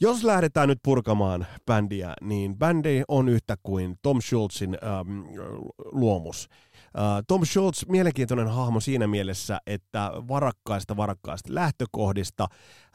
Jos 0.00 0.24
lähdetään 0.24 0.68
nyt 0.68 0.78
purkamaan 0.82 1.46
bändiä, 1.66 2.14
niin 2.20 2.58
bändi 2.58 3.02
on 3.08 3.28
yhtä 3.28 3.56
kuin 3.62 3.96
Tom 4.02 4.20
Schultzin 4.20 4.78
ähm, 4.84 5.20
luomus. 5.92 6.48
Äh, 6.98 7.22
Tom 7.28 7.44
Schultz, 7.44 7.86
mielenkiintoinen 7.88 8.48
hahmo 8.48 8.80
siinä 8.80 9.06
mielessä, 9.06 9.58
että 9.66 10.12
varakkaista 10.28 10.96
varakkaista 10.96 11.54
lähtökohdista. 11.54 12.46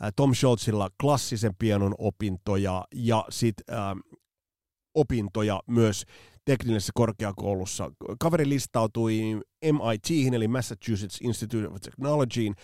Äh, 0.03 0.12
Tom 0.15 0.34
Schultzilla 0.36 0.89
klassisen 1.01 1.55
pianon 1.60 1.96
opintoja 1.98 2.86
ja 2.96 3.25
sitten 3.29 3.75
äh, 3.75 3.96
opintoja 4.96 5.62
myös 5.67 6.05
teknillisessä 6.46 6.91
korkeakoulussa. 6.96 7.91
Kaveri 8.20 8.50
listautui 8.50 9.22
MIT, 9.63 10.34
eli 10.34 10.48
Massachusetts 10.48 11.22
Institute 11.22 11.67
of 11.67 11.81
Technologyin, 11.81 12.55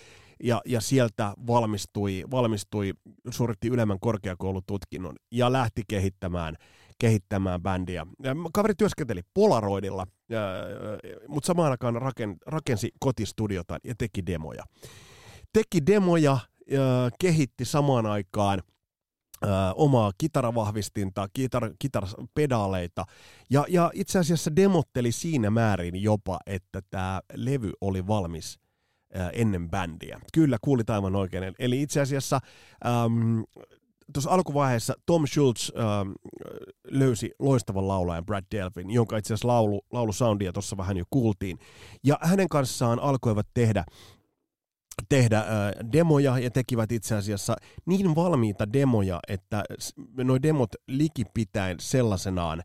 ja, 0.43 0.61
ja 0.65 0.81
sieltä 0.81 1.33
valmistui, 1.47 2.23
valmistui, 2.31 2.93
suoritti 3.29 3.67
ylemmän 3.67 3.99
korkeakoulututkinnon 3.99 5.15
ja 5.31 5.51
lähti 5.51 5.83
kehittämään, 5.87 6.55
kehittämään 6.99 7.61
bändiä. 7.61 8.05
Ja 8.23 8.35
kaveri 8.53 8.75
työskenteli 8.75 9.21
Polaroidilla, 9.33 10.07
mutta 11.27 11.47
samaan 11.47 11.71
aikaan 11.71 11.95
raken, 11.95 12.37
rakensi 12.45 12.91
kotistudiota 12.99 13.77
ja 13.83 13.95
teki 13.97 14.25
demoja. 14.25 14.63
Teki 15.53 15.85
demoja, 15.85 16.37
ja 16.71 17.11
kehitti 17.19 17.65
samaan 17.65 18.05
aikaan– 18.05 18.61
Ö, 19.43 19.47
omaa 19.75 20.11
kitaravahvistinta, 20.17 21.27
kitar, 21.33 21.71
kitarapedaaleita. 21.79 23.05
Ja, 23.49 23.65
ja 23.69 23.91
itse 23.93 24.19
asiassa 24.19 24.55
demotteli 24.55 25.11
siinä 25.11 25.49
määrin 25.49 26.03
jopa, 26.03 26.39
että 26.45 26.81
tämä 26.89 27.21
levy 27.33 27.71
oli 27.81 28.07
valmis 28.07 28.59
ennen 29.33 29.69
bändiä. 29.69 30.19
Kyllä, 30.33 30.57
kuulit 30.61 30.89
aivan 30.89 31.15
oikein. 31.15 31.53
Eli 31.59 31.81
itse 31.81 32.01
asiassa 32.01 32.39
äm, 32.85 33.43
tuossa 34.13 34.29
alkuvaiheessa 34.29 34.93
Tom 35.05 35.27
Schultz 35.27 35.71
äm, 35.75 36.13
löysi 36.91 37.31
loistavan 37.39 37.87
laulajan 37.87 38.25
Brad 38.25 38.45
Delvin, 38.51 38.91
jonka 38.91 39.17
itse 39.17 39.33
asiassa 39.33 39.47
laulu, 39.47 39.81
laulusoundia 39.91 40.53
tuossa 40.53 40.77
vähän 40.77 40.97
jo 40.97 41.03
kuultiin. 41.09 41.57
Ja 42.03 42.19
hänen 42.21 42.49
kanssaan 42.49 42.99
alkoivat 42.99 43.47
tehdä 43.53 43.83
tehdä 45.09 45.37
äh, 45.37 45.45
demoja 45.91 46.39
ja 46.39 46.51
tekivät 46.51 46.91
itse 46.91 47.15
asiassa 47.15 47.55
niin 47.85 48.15
valmiita 48.15 48.73
demoja, 48.73 49.19
että 49.27 49.63
nuo 50.23 50.41
demot 50.41 50.69
likipitäen 50.87 51.77
sellaisenaan 51.79 52.63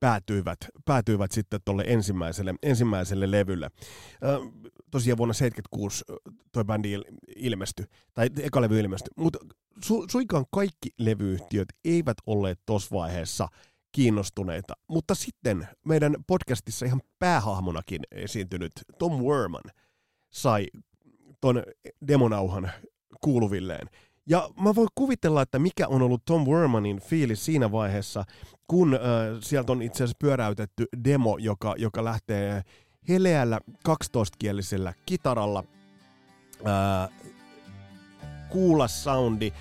päätyivät, 0.00 0.58
päätyivät 0.84 1.32
sitten 1.32 1.60
tuolle 1.64 1.84
ensimmäiselle, 1.86 2.54
ensimmäiselle 2.62 3.30
levylle. 3.30 3.66
Äh, 3.66 4.70
tosiaan 4.90 5.18
vuonna 5.18 5.32
76 5.32 6.04
toi 6.52 6.64
bändi 6.64 7.00
ilmestyi, 7.36 7.86
tai 8.14 8.30
eka 8.42 8.60
levy 8.60 8.80
ilmestyi, 8.80 9.10
mutta 9.16 9.38
su, 9.84 10.04
suinkaan 10.10 10.44
kaikki 10.50 10.90
levyyhtiöt 10.98 11.68
eivät 11.84 12.16
olleet 12.26 12.60
tuossa 12.66 12.96
vaiheessa 12.96 13.48
kiinnostuneita, 13.92 14.74
mutta 14.88 15.14
sitten 15.14 15.68
meidän 15.84 16.16
podcastissa 16.26 16.86
ihan 16.86 17.02
päähahmonakin 17.18 18.00
esiintynyt 18.10 18.72
Tom 18.98 19.22
Werman 19.22 19.62
sai 20.30 20.66
ton 21.40 21.62
demonauhan 22.08 22.70
kuuluvilleen. 23.20 23.88
Ja 24.26 24.50
mä 24.60 24.74
voin 24.74 24.88
kuvitella, 24.94 25.42
että 25.42 25.58
mikä 25.58 25.88
on 25.88 26.02
ollut 26.02 26.24
Tom 26.24 26.46
Wermanin 26.46 27.00
fiilis 27.00 27.44
siinä 27.44 27.72
vaiheessa, 27.72 28.24
kun 28.66 28.94
äh, 28.94 29.00
sieltä 29.40 29.72
on 29.72 29.82
itse 29.82 30.04
asiassa 30.04 30.16
pyöräytetty 30.18 30.86
demo, 31.04 31.38
joka, 31.38 31.74
joka 31.78 32.04
lähtee 32.04 32.62
heleällä 33.08 33.60
12-kielisellä 33.88 34.92
kitaralla. 35.06 35.64
Äh, 36.66 37.10
kuulla 38.52 38.88
soundi, 38.88 39.52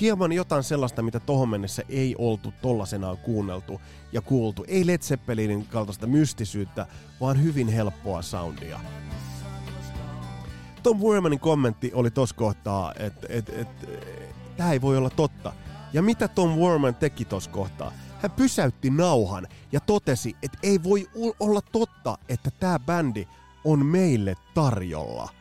hieman 0.00 0.32
jotain 0.32 0.62
sellaista, 0.62 1.02
mitä 1.02 1.20
tohon 1.20 1.48
mennessä 1.48 1.82
ei 1.88 2.14
oltu 2.18 2.54
tollasenaan 2.62 3.16
kuunneltu 3.16 3.80
ja 4.12 4.20
kuultu. 4.20 4.64
Ei 4.68 4.86
Led 4.86 5.02
Zeppelinin 5.02 5.66
kaltaista 5.66 6.06
mystisyyttä, 6.06 6.86
vaan 7.20 7.42
hyvin 7.42 7.68
helppoa 7.68 8.22
soundia. 8.22 8.80
Tom 10.82 11.00
Wermanin 11.00 11.40
kommentti 11.40 11.90
oli 11.94 12.10
tos 12.10 12.32
kohtaa, 12.32 12.92
että 12.96 13.26
et, 13.30 13.48
et, 13.48 13.60
et, 13.60 13.88
tämä 14.56 14.72
ei 14.72 14.80
voi 14.80 14.96
olla 14.96 15.10
totta. 15.10 15.52
Ja 15.92 16.02
mitä 16.02 16.28
Tom 16.28 16.50
Werman 16.50 16.94
teki 16.94 17.24
tos 17.24 17.48
kohtaa? 17.48 17.92
Hän 18.22 18.30
pysäytti 18.30 18.90
nauhan 18.90 19.46
ja 19.72 19.80
totesi, 19.80 20.36
että 20.42 20.58
ei 20.62 20.82
voi 20.82 21.06
olla 21.40 21.60
totta, 21.72 22.18
että 22.28 22.50
tämä 22.50 22.78
bändi 22.78 23.28
on 23.64 23.86
meille 23.86 24.34
tarjolla. 24.54 25.37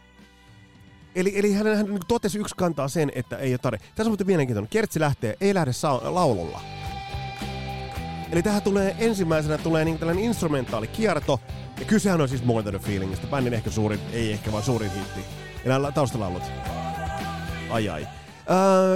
Eli, 1.17 1.39
eli 1.39 1.53
hän, 1.53 1.75
hän 1.75 1.86
niin 1.86 2.00
totesi 2.07 2.39
yksi 2.39 2.55
kantaa 2.55 2.88
sen, 2.88 3.12
että 3.15 3.38
ei 3.38 3.51
ole 3.51 3.57
tarjolla. 3.57 3.86
Tässä 3.95 4.07
on 4.07 4.12
muuten 4.12 4.27
mielenkiintoinen. 4.27 4.69
Kertsi 4.69 5.00
lähtee, 5.00 5.38
ei 5.41 5.53
lähde 5.53 5.74
sa- 5.74 6.01
laululla. 6.03 6.62
Eli 8.31 8.43
tähän 8.43 8.62
tulee 8.62 8.95
ensimmäisenä 9.00 9.57
tulee 9.57 9.86
niin 9.86 10.00
tällainen 10.00 10.24
instrumentaali 10.24 10.88
kierto, 10.88 11.39
ja 11.79 11.86
kysehän 11.86 12.21
on 12.21 12.29
siis 12.29 12.43
More 12.43 12.63
Than 12.63 12.75
a 12.75 12.79
Feelingistä. 12.79 13.27
Bändin 13.27 13.53
ehkä 13.53 13.69
suurin, 13.69 14.00
ei 14.13 14.31
ehkä 14.31 14.51
vaan 14.51 14.63
suurin 14.63 14.91
hitti. 14.91 15.19
Ja 15.65 15.91
taustalaulut. 15.91 16.43
Ai 17.69 17.89
ai. 17.89 18.01
Uh, 18.01 18.07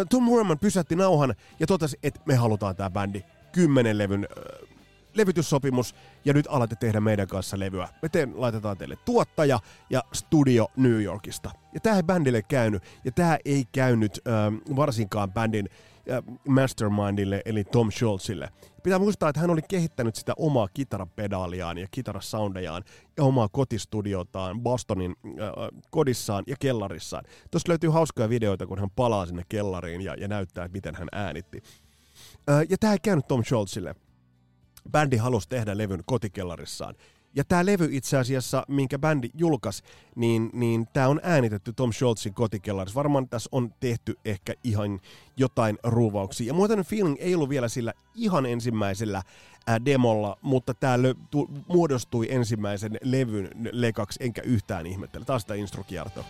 Tom 0.10 0.30
Werman 0.30 0.60
pysäytti 0.60 0.96
nauhan 0.96 1.36
ja 1.60 1.68
totesi, 1.68 2.00
että 2.04 2.20
me 2.26 2.36
halutaan 2.36 2.76
tämä 2.76 2.90
bändi 2.90 3.24
kymmenen 3.52 3.98
levyn 3.98 4.28
uh, 4.38 4.71
levytyssopimus 5.14 5.96
ja 6.26 6.34
nyt 6.34 6.48
alatte 6.50 6.76
tehdä 6.76 7.00
meidän 7.00 7.28
kanssa 7.28 7.60
levyä. 7.60 7.88
Me 8.02 8.10
teen, 8.10 8.34
laitetaan 8.36 8.78
teille 8.78 8.96
tuottaja 9.06 9.60
ja 9.90 10.04
studio 10.14 10.68
New 10.76 11.02
Yorkista. 11.02 11.52
Ja 11.74 11.80
tämä 11.80 11.96
ei 11.96 12.04
bändille 12.04 12.42
käynyt 12.42 12.84
ja 13.04 13.12
tämä 13.12 13.38
ei 13.46 13.66
käynyt 13.72 14.22
uh, 14.68 14.76
varsinkaan 14.76 15.32
bändin 15.34 15.70
mastermindille 16.48 17.42
eli 17.46 17.64
Tom 17.64 17.92
Schultzille. 17.92 18.50
Pitää 18.84 19.00
muistaa, 19.00 19.30
että 19.30 19.42
hän 19.42 19.50
oli 19.50 19.62
kehittänyt 19.62 20.16
sitä 20.16 20.34
omaa 20.38 20.68
kitarapedaaliaan 20.74 21.78
ja 21.78 21.88
kitarasoundejaan 21.92 22.84
ja 23.18 23.24
omaa 23.24 23.50
kotistudiotaan 23.52 24.62
Bostonin 24.62 25.16
äh, 25.26 25.80
kodissaan 25.92 26.44
ja 26.48 26.56
kellarissaan. 26.60 27.24
Tuossa 27.52 27.70
löytyy 27.70 27.90
hauskoja 27.90 28.30
videoita, 28.30 28.68
kun 28.68 28.80
hän 28.80 28.90
palaa 28.90 29.26
sinne 29.26 29.44
kellariin 29.50 30.02
ja, 30.02 30.16
ja 30.16 30.28
näyttää, 30.28 30.66
että 30.66 30.78
miten 30.78 30.96
hän 30.96 31.08
äänitti. 31.12 31.64
Äh, 32.50 32.66
ja 32.70 32.78
tämä 32.78 32.94
ei 32.94 33.00
käynyt 33.00 33.28
Tom 33.28 33.44
Schultzille. 33.44 33.96
Bändi 34.92 35.18
halusi 35.18 35.50
tehdä 35.50 35.78
levyn 35.78 36.04
kotikellarissaan. 36.06 36.96
Ja 37.36 37.44
tämä 37.44 37.66
levy 37.66 37.90
itse 37.92 38.18
asiassa, 38.18 38.66
minkä 38.68 39.00
bändi 39.00 39.30
julkaisi, 39.34 39.84
niin, 40.16 40.50
niin 40.54 40.88
tämä 40.94 41.08
on 41.08 41.20
äänitetty 41.24 41.74
Tom 41.74 41.94
Schultzin 41.94 42.34
kotikellarissa. 42.34 42.96
Varmaan 42.96 43.30
tässä 43.30 43.50
on 43.52 43.74
tehty 43.80 44.16
ehkä 44.26 44.54
ihan 44.64 45.00
jotain 45.38 45.78
ruuvauksia. 45.84 46.48
Ja 46.48 46.54
muuten 46.54 46.86
feeling 46.86 47.16
ei 47.20 47.36
ollut 47.36 47.50
vielä 47.50 47.68
sillä 47.68 47.94
ihan 48.16 48.46
ensimmäisellä 48.46 49.22
ää, 49.68 49.86
demolla, 49.86 50.38
mutta 50.42 50.74
tämä 50.74 50.98
muodostui 51.68 52.28
ensimmäisen 52.30 52.98
levyn 53.04 53.50
lekaksi, 53.72 54.20
enkä 54.24 54.42
yhtään 54.42 54.86
ihmettele. 54.86 55.26
Taas 55.26 55.42
sitä 55.42 55.54
instrokierto. 55.54 56.26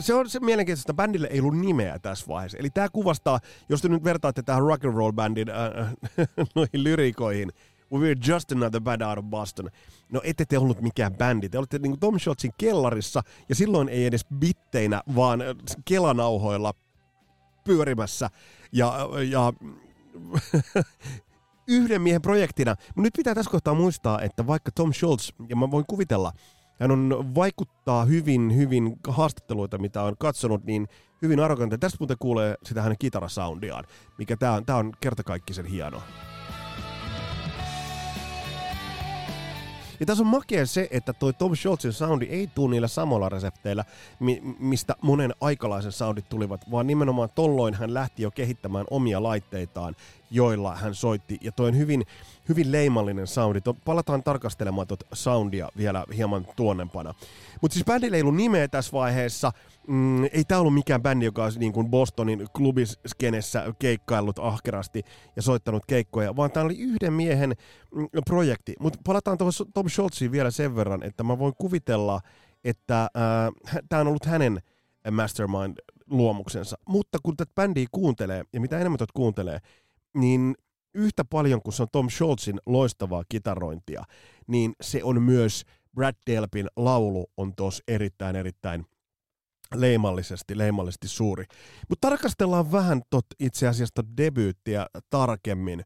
Se 0.00 0.14
on 0.14 0.30
se 0.30 0.40
mielenkiintoista, 0.40 0.92
että 0.92 1.02
bändille 1.02 1.28
ei 1.30 1.40
ollut 1.40 1.58
nimeä 1.58 1.98
tässä 1.98 2.26
vaiheessa. 2.28 2.58
Eli 2.58 2.70
tämä 2.70 2.88
kuvastaa, 2.88 3.40
jos 3.68 3.82
te 3.82 3.88
nyt 3.88 4.04
vertaatte 4.04 4.42
tähän 4.42 4.62
rock 4.62 4.84
and 4.84 4.94
roll 4.94 5.12
bandin 5.12 5.48
äh, 5.50 5.94
noihin 6.54 6.84
lyrikoihin, 6.84 7.52
We're 7.94 8.30
just 8.32 8.52
another 8.52 8.80
band 8.80 9.02
out 9.02 9.18
of 9.18 9.24
Boston. 9.24 9.70
No 10.12 10.20
ette 10.24 10.44
te 10.44 10.58
ollut 10.58 10.80
mikään 10.80 11.14
bändi. 11.14 11.48
Te 11.48 11.58
olitte 11.58 11.78
niin 11.78 12.00
Tom 12.00 12.18
Schultzin 12.18 12.52
kellarissa, 12.58 13.22
ja 13.48 13.54
silloin 13.54 13.88
ei 13.88 14.06
edes 14.06 14.26
bitteinä, 14.34 15.02
vaan 15.14 15.40
kelanauhoilla 15.84 16.74
pyörimässä. 17.64 18.30
Ja, 18.72 19.08
ja 19.30 19.52
yhden 21.68 22.02
miehen 22.02 22.22
projektina. 22.22 22.74
Mutta 22.86 23.02
nyt 23.02 23.14
pitää 23.16 23.34
tässä 23.34 23.50
kohtaa 23.50 23.74
muistaa, 23.74 24.20
että 24.20 24.46
vaikka 24.46 24.70
Tom 24.70 24.92
Schultz, 24.92 25.30
ja 25.48 25.56
mä 25.56 25.70
voin 25.70 25.84
kuvitella, 25.88 26.32
hän 26.80 26.90
on 26.90 27.32
vaikuttaa 27.34 28.04
hyvin, 28.04 28.56
hyvin 28.56 28.96
haastatteluita, 29.08 29.78
mitä 29.78 30.02
on 30.02 30.14
katsonut, 30.18 30.64
niin 30.64 30.88
hyvin 31.22 31.40
arrogantti. 31.40 31.78
Tästä 31.78 31.96
muuten 32.00 32.16
kuulee 32.18 32.54
sitä 32.62 32.82
hänen 32.82 32.96
kitarasoundiaan, 32.98 33.84
mikä 34.18 34.36
tää 34.36 34.52
on, 34.52 34.66
tää 34.66 34.76
on 34.76 34.92
kertakaikkisen 35.00 35.66
hieno. 35.66 36.02
Ja 40.00 40.06
tässä 40.06 40.24
on 40.24 40.30
makea 40.30 40.66
se, 40.66 40.88
että 40.90 41.12
toi 41.12 41.32
Tom 41.32 41.56
Scholzin 41.56 41.92
soundi 41.92 42.24
ei 42.24 42.46
tule 42.46 42.70
niillä 42.70 42.88
samoilla 42.88 43.28
resepteillä, 43.28 43.84
mi- 44.20 44.42
mistä 44.58 44.96
monen 45.02 45.34
aikalaisen 45.40 45.92
soundit 45.92 46.28
tulivat, 46.28 46.70
vaan 46.70 46.86
nimenomaan 46.86 47.28
tolloin 47.34 47.74
hän 47.74 47.94
lähti 47.94 48.22
jo 48.22 48.30
kehittämään 48.30 48.86
omia 48.90 49.22
laitteitaan, 49.22 49.96
joilla 50.30 50.76
hän 50.76 50.94
soitti. 50.94 51.38
Ja 51.40 51.52
toi 51.52 51.68
on 51.68 51.76
hyvin, 51.76 52.04
hyvin 52.48 52.72
leimallinen 52.72 53.26
soundi. 53.26 53.60
Palataan 53.84 54.22
tarkastelemaan 54.22 54.86
tuota 54.86 55.06
soundia 55.12 55.68
vielä 55.76 56.04
hieman 56.16 56.46
tuonnempana. 56.56 57.14
Mutta 57.60 57.74
siis 57.74 57.84
bändillä 57.84 58.16
ei 58.16 58.22
ollut 58.22 58.36
nimeä 58.36 58.68
tässä 58.68 58.92
vaiheessa. 58.92 59.52
Mm, 59.86 60.24
ei 60.24 60.44
tämä 60.48 60.60
ollut 60.60 60.74
mikään 60.74 61.02
bändi, 61.02 61.24
joka 61.24 61.44
olisi 61.44 61.58
niin 61.58 61.72
kuin 61.72 61.88
Bostonin 61.88 62.46
klubiskenessä 62.56 63.74
keikkaillut 63.78 64.38
ahkerasti 64.38 65.02
ja 65.36 65.42
soittanut 65.42 65.86
keikkoja, 65.86 66.36
vaan 66.36 66.50
tämä 66.50 66.66
oli 66.66 66.78
yhden 66.78 67.12
miehen 67.12 67.56
mm, 67.94 68.08
projekti. 68.26 68.74
Mutta 68.80 68.98
palataan 69.04 69.38
tuohon 69.38 69.52
Tom 69.74 69.88
Scholziin 69.88 70.32
vielä 70.32 70.50
sen 70.50 70.76
verran, 70.76 71.02
että 71.02 71.22
mä 71.22 71.38
voin 71.38 71.54
kuvitella, 71.58 72.20
että 72.64 73.02
äh, 73.02 73.80
tämä 73.88 74.00
on 74.00 74.08
ollut 74.08 74.24
hänen 74.24 74.60
mastermind-luomuksensa. 75.10 76.76
Mutta 76.88 77.18
kun 77.22 77.36
tätä 77.36 77.52
bändiä 77.54 77.86
kuuntelee, 77.92 78.44
ja 78.52 78.60
mitä 78.60 78.78
enemmän 78.78 78.98
tätä 78.98 79.12
kuuntelee, 79.14 79.58
niin 80.20 80.54
yhtä 80.94 81.24
paljon 81.24 81.62
kuin 81.62 81.74
se 81.74 81.82
on 81.82 81.88
Tom 81.92 82.10
Scholzin 82.10 82.60
loistavaa 82.66 83.24
kitarointia, 83.28 84.02
niin 84.46 84.74
se 84.80 85.04
on 85.04 85.22
myös 85.22 85.64
Brad 85.94 86.16
Delpin 86.26 86.68
laulu 86.76 87.26
on 87.36 87.54
tuossa 87.56 87.84
erittäin, 87.88 88.36
erittäin 88.36 88.86
leimallisesti, 89.74 90.58
leimallisesti 90.58 91.08
suuri. 91.08 91.44
Mutta 91.88 92.08
tarkastellaan 92.08 92.72
vähän 92.72 93.02
tot 93.10 93.26
itse 93.38 93.68
asiassa 93.68 94.02
debyyttiä 94.16 94.86
tarkemmin, 95.10 95.84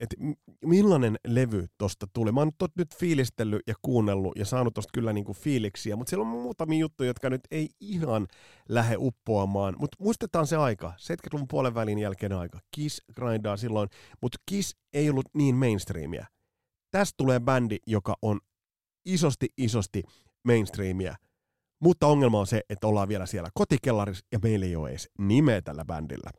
että 0.00 0.16
millainen 0.64 1.16
levy 1.26 1.66
tosta 1.78 2.06
tuli. 2.12 2.32
Mä 2.32 2.40
oon 2.40 2.50
tot 2.58 2.70
nyt 2.76 2.94
fiilistellyt 2.94 3.62
ja 3.66 3.74
kuunnellut 3.82 4.32
ja 4.36 4.44
saanut 4.44 4.74
tosta 4.74 4.90
kyllä 4.94 5.12
niinku 5.12 5.32
fiiliksiä, 5.32 5.96
mutta 5.96 6.10
siellä 6.10 6.22
on 6.22 6.28
muutamia 6.42 6.78
juttuja, 6.78 7.10
jotka 7.10 7.30
nyt 7.30 7.40
ei 7.50 7.68
ihan 7.80 8.26
lähde 8.68 8.96
uppoamaan. 8.98 9.74
Mutta 9.78 9.96
muistetaan 10.00 10.46
se 10.46 10.56
aika, 10.56 10.92
70-luvun 10.96 11.48
puolen 11.48 11.74
välin 11.74 11.98
jälkeen 11.98 12.32
aika. 12.32 12.58
Kiss 12.70 13.02
grindaa 13.16 13.56
silloin, 13.56 13.88
mutta 14.22 14.38
Kiss 14.46 14.76
ei 14.92 15.10
ollut 15.10 15.26
niin 15.34 15.56
mainstreamia. 15.56 16.26
Tästä 16.90 17.14
tulee 17.16 17.40
bändi, 17.40 17.76
joka 17.86 18.16
on 18.22 18.40
isosti, 19.04 19.48
isosti 19.56 20.02
mainstreamia. 20.44 21.16
Mutta 21.82 22.06
ongelma 22.06 22.40
on 22.40 22.46
se, 22.46 22.60
että 22.70 22.86
ollaan 22.86 23.08
vielä 23.08 23.26
siellä 23.26 23.48
kotikellarissa 23.54 24.26
ja 24.32 24.38
meillä 24.42 24.66
ei 24.66 24.76
ole 24.76 24.90
edes 24.90 25.08
nimeä 25.18 25.62
tällä 25.62 25.84
bändillä. 25.84 26.30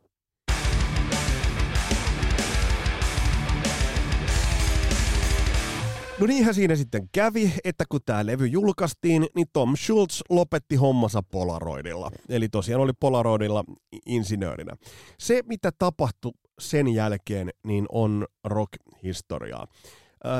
No 6.22 6.26
niinhän 6.26 6.54
siinä 6.54 6.76
sitten 6.76 7.08
kävi, 7.12 7.52
että 7.64 7.84
kun 7.88 8.00
tämä 8.06 8.26
levy 8.26 8.46
julkaistiin, 8.46 9.26
niin 9.34 9.46
Tom 9.52 9.76
Schultz 9.76 10.20
lopetti 10.30 10.76
hommansa 10.76 11.22
Polaroidilla. 11.22 12.10
Eli 12.28 12.48
tosiaan 12.48 12.82
oli 12.82 12.92
Polaroidilla 13.00 13.64
insinöörinä. 14.06 14.76
Se, 15.18 15.42
mitä 15.46 15.70
tapahtui 15.78 16.32
sen 16.60 16.88
jälkeen, 16.88 17.50
niin 17.66 17.86
on 17.88 18.26
rock-historiaa. 18.44 19.66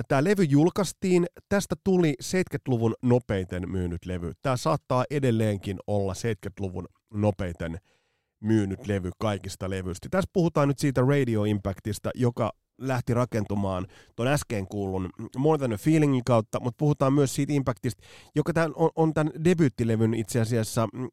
Tämä 0.08 0.24
levy 0.24 0.44
julkaistiin, 0.44 1.26
tästä 1.48 1.74
tuli 1.84 2.14
70-luvun 2.22 2.94
nopeiten 3.02 3.70
myynyt 3.70 4.06
levy. 4.06 4.32
Tämä 4.42 4.56
saattaa 4.56 5.04
edelleenkin 5.10 5.78
olla 5.86 6.12
70-luvun 6.12 6.86
nopeiten 7.14 7.78
myynyt 8.40 8.86
levy 8.86 9.10
kaikista 9.18 9.70
levyistä. 9.70 10.08
Tässä 10.10 10.30
puhutaan 10.32 10.68
nyt 10.68 10.78
siitä 10.78 11.00
Radio 11.00 11.44
Impactista, 11.44 12.10
joka 12.14 12.52
lähti 12.78 13.14
rakentumaan 13.14 13.86
tuon 14.16 14.28
äsken 14.28 14.66
kuulun 14.66 15.10
More 15.36 15.58
Than 15.58 15.72
a 15.72 15.76
Feelingin 15.76 16.24
kautta, 16.24 16.60
mutta 16.60 16.78
puhutaan 16.78 17.12
myös 17.12 17.34
siitä 17.34 17.52
Impactista, 17.52 18.02
joka 18.34 18.52
tämän, 18.52 18.72
on, 18.76 18.90
on 18.96 19.14
tämän 19.14 19.32
debyyttilevyn 19.44 20.14
itse 20.14 20.40
asiassa 20.40 20.88
mm, 20.92 21.08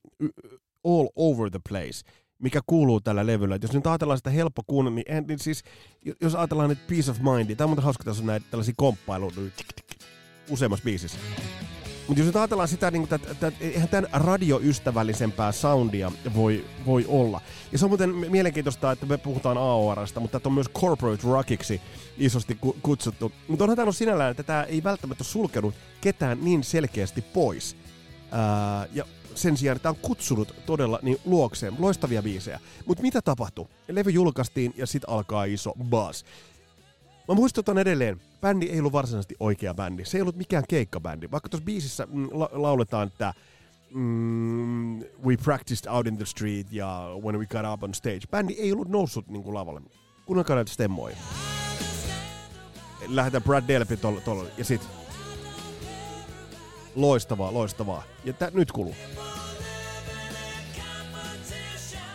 all 0.83 1.07
over 1.15 1.51
the 1.51 1.59
place 1.69 2.01
mikä 2.39 2.59
kuuluu 2.67 3.01
tällä 3.01 3.25
levyllä. 3.25 3.55
Et 3.55 3.63
jos 3.63 3.73
nyt 3.73 3.87
ajatellaan 3.87 4.17
sitä 4.17 4.29
helppo 4.29 4.61
kuunnella, 4.67 4.95
niin, 4.95 5.11
en, 5.17 5.25
niin 5.27 5.39
siis, 5.39 5.63
jos 6.21 6.35
ajatellaan 6.35 6.69
nyt 6.69 6.87
Peace 6.87 7.11
of 7.11 7.17
Mind, 7.19 7.55
tämä 7.55 7.65
on 7.65 7.69
muuten 7.69 7.83
hauska, 7.83 8.03
tässä 8.03 8.23
on 8.23 8.27
näitä 8.27 8.45
tällaisia 8.51 8.73
komppailuja 8.77 9.51
useammassa 10.49 10.83
biisissä. 10.83 11.17
Mutta 12.09 12.21
jos 12.21 12.27
nyt 12.27 12.35
ajatellaan 12.35 12.67
sitä, 12.67 12.91
niin 12.91 13.03
että, 13.03 13.19
että, 13.31 13.51
eihän 13.59 13.89
tämän 13.89 14.09
radioystävällisempää 14.13 15.51
soundia 15.51 16.11
voi, 16.35 16.65
voi 16.85 17.05
olla. 17.07 17.41
Ja 17.71 17.77
se 17.77 17.85
on 17.85 17.89
muuten 17.89 18.09
mielenkiintoista, 18.09 18.91
että 18.91 19.05
me 19.05 19.17
puhutaan 19.17 19.57
AORista, 19.57 20.19
mutta 20.19 20.39
tämä 20.39 20.49
on 20.49 20.53
myös 20.53 20.69
corporate 20.69 21.27
rockiksi 21.27 21.81
isosti 22.17 22.57
kutsuttu. 22.81 23.31
Mutta 23.47 23.63
onhan 23.63 23.77
tämä 23.77 23.91
sinällään, 23.91 24.31
että 24.31 24.43
tämä 24.43 24.63
ei 24.63 24.83
välttämättä 24.83 25.23
sulkenut 25.23 25.75
ketään 26.01 26.37
niin 26.41 26.63
selkeästi 26.63 27.21
pois. 27.21 27.75
Ää, 28.31 28.87
ja 28.93 29.05
sen 29.35 29.57
sijaan, 29.57 29.75
että 29.75 29.89
on 29.89 29.95
kutsunut 29.95 30.55
todella 30.65 30.99
niin 31.01 31.17
luokseen 31.25 31.75
loistavia 31.79 32.23
biisejä. 32.23 32.59
Mutta 32.85 33.01
mitä 33.01 33.21
tapahtui? 33.21 33.67
Levy 33.87 34.09
julkaistiin 34.09 34.73
ja 34.77 34.87
sitten 34.87 35.09
alkaa 35.09 35.43
iso 35.43 35.73
buzz. 35.89 36.23
Mä 37.29 37.35
muistutan 37.35 37.77
edelleen, 37.77 38.21
bändi 38.41 38.65
ei 38.65 38.79
ollut 38.79 38.93
varsinaisesti 38.93 39.35
oikea 39.39 39.73
bändi. 39.73 40.05
Se 40.05 40.17
ei 40.17 40.21
ollut 40.21 40.35
mikään 40.35 40.63
keikkabändi. 40.69 41.31
Vaikka 41.31 41.49
tuossa 41.49 41.65
biisissä 41.65 42.07
mm, 42.11 42.27
la- 42.31 42.49
lauletaan, 42.51 43.07
että 43.07 43.33
mm, 43.93 44.99
we 44.99 45.37
practiced 45.43 45.91
out 45.91 46.07
in 46.07 46.17
the 46.17 46.25
street 46.25 46.67
ja 46.71 47.09
when 47.23 47.39
we 47.39 47.45
got 47.45 47.61
up 47.73 47.83
on 47.83 47.93
stage. 47.93 48.19
Bändi 48.31 48.53
ei 48.53 48.71
ollut 48.73 48.89
noussut 48.89 49.27
niin 49.27 49.43
kuin 49.43 49.53
lavalle. 49.53 49.81
Kuunnelkaa 50.25 50.55
näitä 50.55 50.71
stemmoja. 50.73 51.15
Lähdetään 53.07 53.43
Brad 53.43 53.63
Delpy 53.67 53.97
tuolla 53.97 54.21
tol- 54.21 54.47
ja 54.57 54.65
sit 54.65 54.81
loistavaa, 56.95 57.53
loistavaa. 57.53 58.03
Ja 58.25 58.33
tä- 58.33 58.51
nyt 58.53 58.71
kuluu 58.71 58.95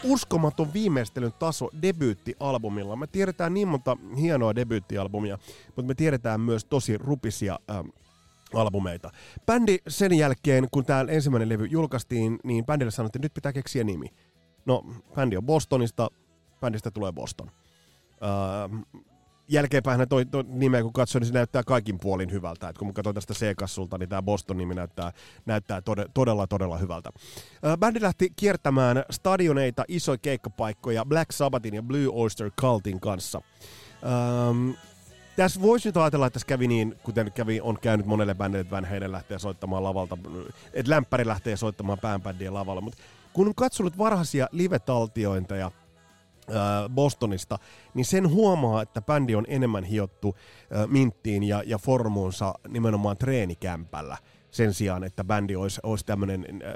uskomaton 0.05 0.73
viimeistelyn 0.73 1.33
taso 1.33 1.71
debyyttialbumilla. 1.83 2.97
Me 2.97 3.07
tiedetään 3.07 3.55
niin 3.55 3.69
monta 3.69 3.97
hienoa 4.17 4.55
debyyttialbumia, 4.55 5.39
mutta 5.67 5.83
me 5.83 5.95
tiedetään 5.95 6.41
myös 6.41 6.65
tosi 6.65 6.99
rupisia 6.99 7.59
ähm, 7.71 7.87
albumeita. 8.55 9.11
Bändi 9.47 9.79
sen 9.89 10.13
jälkeen, 10.13 10.69
kun 10.71 10.85
tämä 10.85 11.05
ensimmäinen 11.09 11.49
levy 11.49 11.67
julkaistiin, 11.67 12.39
niin 12.45 12.67
bändille 12.67 12.91
sanottiin, 12.91 13.19
että 13.21 13.25
nyt 13.25 13.35
pitää 13.35 13.53
keksiä 13.53 13.85
nimi. 13.85 14.07
No, 14.67 14.85
bändi 15.15 15.37
on 15.37 15.47
Bostonista, 15.47 16.09
bändistä 16.61 16.91
tulee 16.91 17.13
Boston. 17.13 17.51
Äh, 17.51 19.03
jälkeenpäin 19.49 20.09
toi, 20.09 20.27
toi 20.27 20.45
nimeä 20.49 20.83
kun 20.83 20.93
katsoo, 20.93 21.19
niin 21.19 21.27
se 21.27 21.33
näyttää 21.33 21.63
kaikin 21.63 21.99
puolin 21.99 22.33
hyvältä. 22.33 22.69
Et 22.69 22.79
kun 22.79 22.89
mä 22.89 22.93
katsoin 22.93 23.15
tästä 23.15 23.35
C-kassulta, 23.35 23.99
niin 23.99 24.09
tämä 24.09 24.23
Boston-nimi 24.23 24.75
näyttää, 24.75 25.13
näyttää 25.47 25.81
tode, 25.81 26.07
todella, 26.15 26.47
todella 26.47 26.79
hyvältä. 26.79 27.11
bändi 27.79 28.03
lähti 28.03 28.33
kiertämään 28.37 29.05
stadioneita, 29.11 29.85
isoja 29.89 30.19
keikkapaikkoja 30.19 31.05
Black 31.05 31.33
Sabbathin 31.33 31.75
ja 31.75 31.83
Blue 31.83 32.09
Oyster 32.13 32.51
Cultin 32.61 33.01
kanssa. 33.01 33.41
Ähm, 34.05 34.71
tässä 35.37 35.63
voisi 35.63 35.89
nyt 35.89 35.97
ajatella, 35.97 36.27
että 36.27 36.35
tässä 36.35 36.47
kävi 36.47 36.69
niin, 36.69 36.95
kuten 37.03 37.33
kävi, 37.33 37.61
on 37.61 37.79
käynyt 37.81 38.07
monelle 38.07 38.35
bändille, 38.35 38.61
että 38.61 38.89
Halen 38.91 39.13
lähtee 39.13 39.39
soittamaan 39.39 39.85
lavalta, 39.85 40.19
että 40.73 40.91
lämpäri 40.91 41.27
lähtee 41.27 41.57
soittamaan 41.57 41.99
päänbändien 41.99 42.55
lavalla, 42.55 42.81
mutta 42.81 42.99
kun 43.33 43.47
on 43.49 43.55
katsonut 43.55 43.99
varhaisia 43.99 44.49
live-taltiointeja– 44.53 45.71
Bostonista, 46.95 47.59
niin 47.95 48.05
sen 48.05 48.31
huomaa, 48.31 48.83
että 48.83 49.03
bändi 49.03 49.35
on 49.35 49.45
enemmän 49.49 49.85
hiottu 49.85 50.37
minttiin 50.87 51.43
ja, 51.43 51.63
ja 51.67 51.79
formuunsa 51.79 52.55
nimenomaan 52.69 53.17
treenikämpällä 53.17 54.17
sen 54.55 54.75
sijaan, 54.75 55.05
että 55.05 55.25
bändi 55.25 55.57
olisi, 55.57 55.81
olisi 55.83 56.07
tämmöinen, 56.07 56.47
äh, 56.65 56.73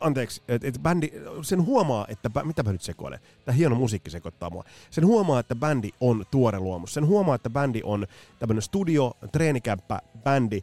anteeksi, 0.00 0.42
että 0.48 0.68
et 0.68 0.78
bändi, 0.82 1.12
sen 1.42 1.66
huomaa, 1.66 2.06
että, 2.08 2.30
mitä 2.44 2.62
mä 2.62 2.72
nyt 2.72 2.82
sekoilen, 2.82 3.20
tämä 3.44 3.56
hieno 3.56 3.74
musiikki 3.74 4.10
sekoittaa 4.10 4.50
mua, 4.50 4.64
sen 4.90 5.06
huomaa, 5.06 5.40
että 5.40 5.54
bändi 5.54 5.90
on 6.00 6.24
tuore 6.30 6.58
luomus, 6.58 6.94
sen 6.94 7.06
huomaa, 7.06 7.34
että 7.34 7.50
bändi 7.50 7.80
on 7.84 8.06
tämmöinen 8.38 8.62
studio, 8.62 9.12
treenikämppä, 9.32 10.00
bändi, 10.24 10.60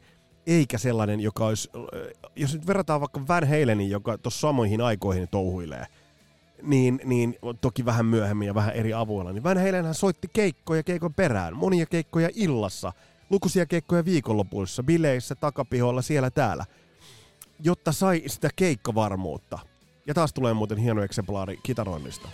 eikä 0.48 0.78
sellainen, 0.78 1.20
joka 1.20 1.46
olisi, 1.46 1.70
jos 2.36 2.54
nyt 2.54 2.68
verrataan 2.68 3.02
vaikka 3.02 3.28
Van 3.28 3.48
Halenin, 3.48 3.90
joka 3.90 4.18
tuossa 4.18 4.40
samoihin 4.40 4.82
aikoihin 4.82 5.28
touhuilee, 5.32 5.86
niin, 6.62 7.02
niin 7.06 7.36
toki 7.62 7.86
vähän 7.86 8.06
myöhemmin 8.06 8.46
ja 8.46 8.56
vähän 8.56 8.74
eri 8.74 8.94
avuilla, 8.94 9.32
niin 9.32 9.44
Van 9.44 9.58
Halenhän 9.58 9.96
soitti 9.96 10.28
keikkoja 10.34 10.84
keikon 10.84 11.14
perään, 11.14 11.56
monia 11.56 11.86
keikkoja 11.86 12.30
illassa, 12.36 12.94
lukuisia 13.30 13.66
keikkoja 13.66 14.06
viikonlopuissa, 14.06 14.84
bileissä, 14.84 15.36
takapihoilla, 15.36 16.02
siellä 16.02 16.30
täällä, 16.30 16.66
jotta 17.60 17.92
sai 17.92 18.24
sitä 18.28 18.50
keikkavarmuutta. 18.56 19.60
Ja 20.08 20.14
taas 20.14 20.34
tulee 20.34 20.54
muuten 20.54 20.78
hieno 20.78 21.04
eksemplaari 21.04 21.60
kitaroinnista. 21.64 22.30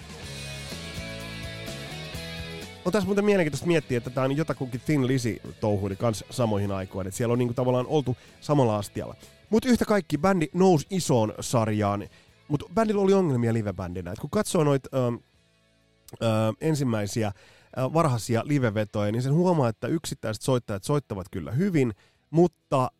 On 2.85 2.91
tässä 2.91 3.05
muuten 3.05 3.25
mielenkiintoista 3.25 3.67
miettiä, 3.67 3.97
että 3.97 4.09
tämä 4.09 4.25
on 4.25 4.37
jotakuinkin 4.37 4.81
Thin 4.85 5.07
Lizzy 5.07 5.41
touhuili 5.59 5.95
kans 5.95 6.23
samoihin 6.29 6.71
aikoihin. 6.71 7.07
Että 7.07 7.17
siellä 7.17 7.31
on 7.31 7.39
niinku 7.39 7.53
tavallaan 7.53 7.87
oltu 7.87 8.17
samalla 8.41 8.77
astialla. 8.77 9.15
Mutta 9.49 9.69
yhtä 9.69 9.85
kaikki 9.85 10.17
bändi 10.17 10.47
nousi 10.53 10.87
isoon 10.89 11.33
sarjaan. 11.39 12.07
Mutta 12.47 12.65
bändillä 12.73 13.01
oli 13.01 13.13
ongelmia 13.13 13.53
livebändinä. 13.53 14.11
Et 14.11 14.19
kun 14.19 14.29
katsoo 14.29 14.63
noita 14.63 14.89
ensimmäisiä 16.61 17.27
ö, 17.27 17.93
varhaisia 17.93 18.41
livevetoja, 18.45 19.11
niin 19.11 19.21
sen 19.21 19.33
huomaa, 19.33 19.69
että 19.69 19.87
yksittäiset 19.87 20.43
soittajat 20.43 20.83
soittavat 20.83 21.27
kyllä 21.31 21.51
hyvin, 21.51 21.93
mutta 22.29 22.91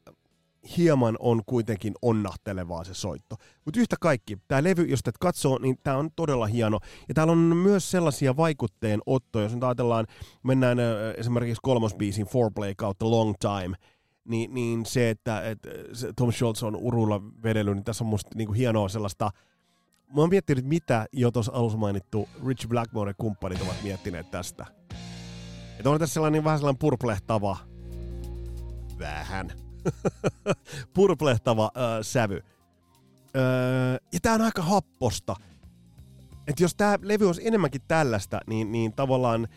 hieman 0.78 1.16
on 1.20 1.42
kuitenkin 1.46 1.94
onnahtelevaa 2.02 2.84
se 2.84 2.94
soitto. 2.94 3.36
Mutta 3.66 3.80
yhtä 3.80 3.96
kaikki, 4.02 4.38
tämä 4.48 4.64
levy, 4.64 4.84
jos 4.84 5.00
tätä 5.04 5.18
katsoo, 5.20 5.58
niin 5.58 5.78
tämä 5.84 5.98
on 5.98 6.10
todella 6.16 6.48
hieno. 6.48 6.80
Ja 7.08 7.14
täällä 7.14 7.32
on 7.32 7.38
myös 7.38 7.92
sellaisia 7.92 8.38
vaikutteen 8.38 9.00
ottoja, 9.06 9.44
jos 9.44 9.54
nyt 9.54 9.64
ajatellaan, 9.64 10.08
mennään 10.44 10.78
esimerkiksi 11.18 11.62
kolmosbiisin 11.62 12.26
Foreplay 12.26 12.74
kautta 12.78 13.12
Long 13.12 13.34
Time, 13.40 13.78
niin, 14.28 14.54
niin 14.54 14.86
se, 14.86 15.10
että, 15.10 15.42
että 15.50 15.70
Tom 16.16 16.32
Schultz 16.32 16.64
on 16.64 16.76
urulla 16.76 17.22
vedellyt, 17.44 17.76
niin 17.76 17.84
tässä 17.84 18.04
on 18.04 18.10
musta 18.10 18.32
niinku 18.36 18.54
hienoa 18.54 18.90
sellaista, 18.90 19.32
mä 20.16 20.22
oon 20.22 20.30
miettinyt, 20.30 20.66
mitä 20.66 21.06
jo 21.14 21.32
tuossa 21.32 21.52
alussa 21.56 21.78
mainittu 21.78 22.30
Rich 22.48 22.68
Blackmore 22.68 23.14
kumppanit 23.14 23.62
ovat 23.62 23.84
miettineet 23.84 24.32
tästä. 24.32 24.66
Että 25.78 25.90
on 25.90 26.00
tässä 26.00 26.14
sellainen 26.14 26.44
vähän 26.44 26.60
sellainen 26.60 26.80
purplehtava, 26.80 27.58
vähän, 29.00 29.52
purplehtava 30.94 31.72
äh, 31.78 31.82
sävy. 32.02 32.44
Öö, 33.36 33.98
ja 34.14 34.20
tää 34.22 34.34
on 34.34 34.42
aika 34.42 34.62
happosta. 34.62 35.36
Et 36.48 36.60
jos 36.60 36.76
tää 36.76 36.98
levy 37.02 37.28
olisi 37.28 37.48
enemmänkin 37.48 37.82
tällaista, 37.88 38.40
niin, 38.48 38.72
niin 38.72 38.94
tavallaan 38.94 39.48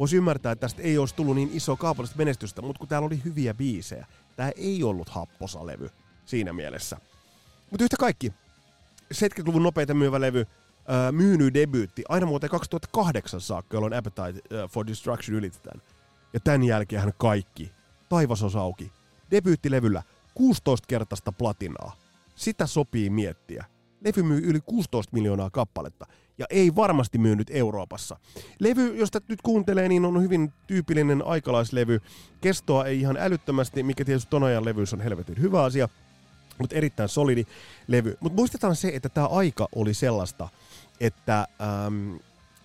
voisi 0.00 0.16
ymmärtää, 0.16 0.52
että 0.52 0.60
tästä 0.60 0.82
ei 0.82 0.98
olisi 0.98 1.14
tullut 1.14 1.34
niin 1.34 1.50
iso 1.52 1.76
kaupallista 1.76 2.18
menestystä, 2.18 2.62
mutta 2.62 2.78
kun 2.78 2.88
täällä 2.88 3.06
oli 3.06 3.20
hyviä 3.24 3.54
biisejä, 3.54 4.06
tää 4.36 4.50
ei 4.56 4.82
ollut 4.82 5.08
happosa 5.08 5.66
levy 5.66 5.90
siinä 6.24 6.52
mielessä. 6.52 6.96
Mutta 7.70 7.84
yhtä 7.84 7.96
kaikki, 7.96 8.32
70-luvun 9.14 9.62
nopeita 9.62 9.94
myyvä 9.94 10.20
levy, 10.20 10.38
öö, 10.38 11.12
myyny 11.12 11.54
debyytti 11.54 12.02
aina 12.08 12.26
vuoteen 12.26 12.50
2008 12.50 13.40
saakka, 13.40 13.76
jolloin 13.76 13.94
Appetite 13.94 14.48
for 14.68 14.86
Destruction 14.86 15.36
ylitetään. 15.36 15.82
Ja 16.32 16.40
tämän 16.40 16.64
jälkeen 16.64 17.12
kaikki, 17.18 17.72
taivas 18.08 18.42
on 18.42 18.60
auki, 18.60 18.92
debyyttilevyllä 19.30 20.02
16-kertaista 20.40 21.32
platinaa. 21.32 21.96
Sitä 22.34 22.66
sopii 22.66 23.10
miettiä. 23.10 23.64
Levy 24.00 24.22
myy 24.22 24.40
yli 24.44 24.60
16 24.60 25.12
miljoonaa 25.12 25.50
kappaletta 25.50 26.06
ja 26.40 26.46
ei 26.50 26.76
varmasti 26.76 27.18
myynyt 27.18 27.50
Euroopassa. 27.50 28.16
Levy, 28.58 28.96
josta 28.96 29.20
nyt 29.28 29.42
kuuntelee, 29.42 29.88
niin 29.88 30.04
on 30.04 30.22
hyvin 30.22 30.52
tyypillinen 30.66 31.22
aikalaislevy. 31.26 32.00
Kestoa 32.40 32.86
ei 32.86 33.00
ihan 33.00 33.16
älyttömästi, 33.20 33.82
mikä 33.82 34.04
tietysti 34.04 34.30
ton 34.30 34.44
ajan 34.44 34.64
levyys 34.64 34.92
on 34.92 35.00
helvetin 35.00 35.40
hyvä 35.40 35.62
asia, 35.62 35.88
mutta 36.58 36.76
erittäin 36.76 37.08
solidi 37.08 37.46
levy. 37.88 38.16
Mutta 38.20 38.36
muistetaan 38.36 38.76
se, 38.76 38.90
että 38.94 39.08
tämä 39.08 39.26
aika 39.26 39.68
oli 39.74 39.94
sellaista, 39.94 40.48
että 41.00 41.48
ähm, 41.60 42.16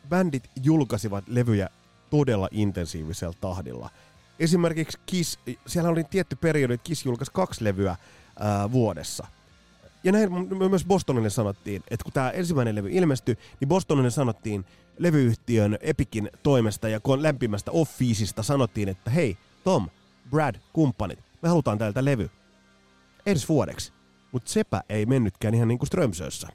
bändit 0.10 0.50
julkaisivat 0.64 1.24
levyjä 1.28 1.70
todella 2.10 2.48
intensiivisellä 2.52 3.36
tahdilla– 3.42 3.90
esimerkiksi 4.40 4.98
Kiss, 5.06 5.40
siellä 5.68 5.90
oli 5.90 6.04
tietty 6.04 6.36
periodi, 6.36 6.74
että 6.74 6.84
Kiss 6.84 7.06
julkaisi 7.06 7.32
kaksi 7.32 7.64
levyä 7.64 7.96
ää, 8.40 8.72
vuodessa. 8.72 9.28
Ja 10.06 10.12
näin 10.12 10.30
myös 10.70 10.86
Bostonille 10.86 11.30
sanottiin, 11.30 11.84
että 11.92 12.04
kun 12.04 12.14
tämä 12.14 12.30
ensimmäinen 12.30 12.76
levy 12.76 12.90
ilmestyi, 12.92 13.38
niin 13.60 13.68
Bostonille 13.68 14.10
sanottiin 14.10 14.66
levyyhtiön 14.98 15.78
Epikin 15.82 16.30
toimesta 16.44 16.90
ja 16.90 17.00
lämpimästä 17.18 17.72
offiisista 17.72 18.44
sanottiin, 18.44 18.90
että 18.90 19.12
hei, 19.12 19.38
Tom, 19.64 19.90
Brad, 20.30 20.56
kumppanit, 20.74 21.20
me 21.42 21.50
halutaan 21.50 21.78
täältä 21.78 22.06
levy. 22.06 22.30
Edes 23.26 23.50
vuodeksi. 23.50 23.94
Mutta 24.32 24.52
sepä 24.52 24.82
ei 24.90 25.06
mennytkään 25.06 25.54
ihan 25.54 25.68
niin 25.68 25.80
kuin 25.80 25.88
Strömsössä. 25.88 26.48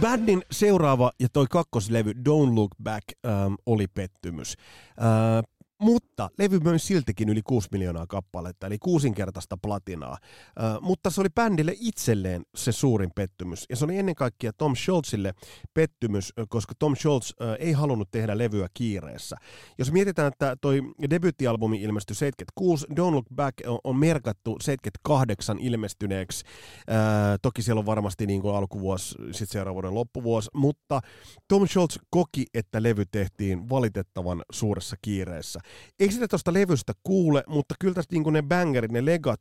Bandin 0.00 0.42
seuraava 0.50 1.12
ja 1.20 1.28
toi 1.28 1.46
kakkoslevy 1.50 2.12
Don't 2.12 2.54
Look 2.54 2.70
Back 2.82 3.04
ähm, 3.26 3.54
oli 3.66 3.86
pettymys. 3.86 4.56
Äh, 4.88 5.53
mutta 5.84 6.30
levy 6.38 6.58
möi 6.58 6.78
siltikin 6.78 7.28
yli 7.28 7.42
6 7.42 7.68
miljoonaa 7.72 8.06
kappaletta, 8.06 8.66
eli 8.66 8.78
kuusinkertaista 8.78 9.56
platinaa. 9.62 10.12
Äh, 10.12 10.80
mutta 10.80 11.10
se 11.10 11.20
oli 11.20 11.28
bändille 11.34 11.74
itselleen 11.80 12.42
se 12.54 12.72
suurin 12.72 13.10
pettymys. 13.14 13.64
Ja 13.70 13.76
se 13.76 13.84
oli 13.84 13.98
ennen 13.98 14.14
kaikkea 14.14 14.52
Tom 14.52 14.76
Schultzille 14.76 15.34
pettymys, 15.74 16.32
koska 16.48 16.74
Tom 16.78 16.96
Schultz 16.96 17.30
äh, 17.42 17.56
ei 17.58 17.72
halunnut 17.72 18.10
tehdä 18.10 18.38
levyä 18.38 18.68
kiireessä. 18.74 19.36
Jos 19.78 19.92
mietitään, 19.92 20.28
että 20.28 20.56
toi 20.60 20.80
debyyttialbumi 21.10 21.82
ilmestyi 21.82 22.16
76, 22.16 22.86
Don't 22.86 23.14
Look 23.14 23.26
Back 23.34 23.58
on, 23.66 23.78
on 23.84 23.96
merkattu 23.96 24.56
78 24.60 25.58
ilmestyneeksi. 25.58 26.44
Äh, 26.90 26.96
toki 27.42 27.62
siellä 27.62 27.78
on 27.78 27.86
varmasti 27.86 28.26
niin 28.26 28.42
kuin 28.42 28.54
alkuvuosi, 28.54 29.14
sitten 29.18 29.46
seuraavan 29.46 29.74
vuoden 29.74 29.94
loppuvuosi, 29.94 30.50
mutta 30.54 31.00
Tom 31.48 31.68
Schultz 31.68 31.96
koki, 32.10 32.46
että 32.54 32.82
levy 32.82 33.04
tehtiin 33.06 33.68
valitettavan 33.70 34.42
suuressa 34.52 34.96
kiireessä. 35.02 35.60
Ei 36.00 36.12
sitä 36.12 36.28
tuosta 36.28 36.52
levystä 36.52 36.92
kuule, 37.02 37.44
mutta 37.46 37.74
kyllä 37.80 37.94
tästä 37.94 38.14
niin 38.14 38.32
ne 38.32 38.42
bangerit, 38.42 38.92
ne 38.92 39.04
legat, 39.04 39.40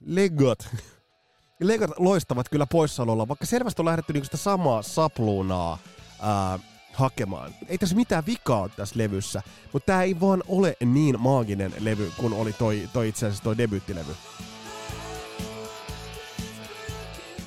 legat, 0.00 0.76
legat 1.60 1.90
loistavat 1.98 2.48
kyllä 2.48 2.66
poissaololla, 2.66 3.28
vaikka 3.28 3.46
selvästi 3.46 3.82
on 3.82 3.86
lähdetty 3.86 4.12
niin 4.12 4.24
sitä 4.24 4.36
samaa 4.36 4.82
sapluunaa 4.82 5.78
ää, 6.22 6.58
hakemaan. 6.92 7.54
Ei 7.68 7.78
tässä 7.78 7.96
mitään 7.96 8.26
vikaa 8.26 8.68
tässä 8.68 8.98
levyssä, 8.98 9.42
mutta 9.72 9.86
tämä 9.86 10.02
ei 10.02 10.20
vaan 10.20 10.42
ole 10.48 10.76
niin 10.84 11.20
maaginen 11.20 11.72
levy 11.78 12.12
kuin 12.16 12.32
oli 12.32 12.52
toi, 12.52 12.88
toi 12.92 13.08
itse 13.08 13.26
asiassa 13.26 13.44
toi 13.44 13.58
debyyttilevy. 13.58 14.12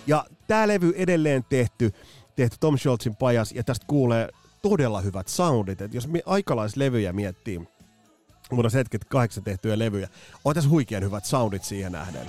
Ja 0.08 0.26
tämä 0.48 0.67
levy 0.67 0.93
edelleen 0.96 1.46
tehty, 1.50 1.91
tehty 2.36 2.58
Tom 2.60 2.78
Scholzin 2.78 3.15
pajas, 3.15 3.52
ja 3.52 3.63
tästä 3.63 3.86
kuulee 3.88 4.30
todella 4.62 5.02
hyvät 5.02 5.28
soundit. 5.28 5.82
Et 5.82 5.93
jos 5.93 6.10
aikalaislevyjä 6.26 7.13
miettii, 7.13 7.62
vuonna 8.56 8.70
78 8.70 9.44
tehtyjä 9.44 9.80
levyjä. 9.80 10.08
On 10.46 10.56
tässä 10.56 10.70
huikean 10.70 11.04
hyvät 11.04 11.26
soundit 11.26 11.63
siihen 11.63 11.92
nähden. 11.92 12.28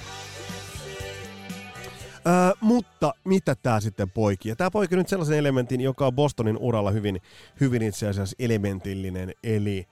Öö, 2.26 2.52
mutta 2.60 3.14
mitä 3.24 3.54
tämä 3.54 3.80
sitten 3.80 4.10
poiki? 4.10 4.48
Ja 4.48 4.56
tämä 4.56 4.70
poiki 4.70 4.96
nyt 4.96 5.08
sellaisen 5.08 5.38
elementin, 5.38 5.80
joka 5.80 6.06
on 6.06 6.14
Bostonin 6.14 6.58
uralla 6.58 6.90
hyvin, 6.90 7.20
hyvin 7.60 7.82
itse 7.82 8.08
asiassa 8.08 8.36
elementillinen, 8.38 9.32
eli 9.42 9.86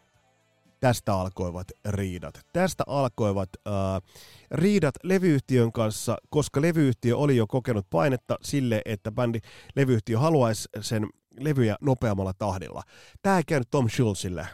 tästä 0.81 1.15
alkoivat 1.15 1.67
riidat. 1.89 2.41
Tästä 2.53 2.85
alkoivat 2.87 3.49
öö, 3.67 3.73
riidat 4.51 4.95
levyyhtiön 5.03 5.73
kanssa, 5.73 6.17
koska 6.31 6.63
levyyhtiö 6.63 7.17
oli 7.17 7.37
jo 7.37 7.47
kokenut 7.47 7.87
painetta 7.91 8.39
sille, 8.43 8.83
että 8.85 9.13
bändi 9.13 9.39
levyyhtiö 9.77 10.19
haluaisi 10.19 10.69
sen 10.81 11.09
levyjä 11.41 11.77
nopeammalla 11.81 12.33
tahdilla. 12.39 12.83
Tämä 13.23 13.37
ei 13.37 13.43
käynyt 13.47 13.71
Tom 13.71 13.89
Schulzille. 13.89 14.41
Äh, 14.41 14.49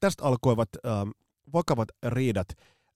tästä 0.00 0.24
alkoivat 0.24 0.68
äh, 0.86 0.92
vakavat 1.52 1.88
riidat 2.06 2.48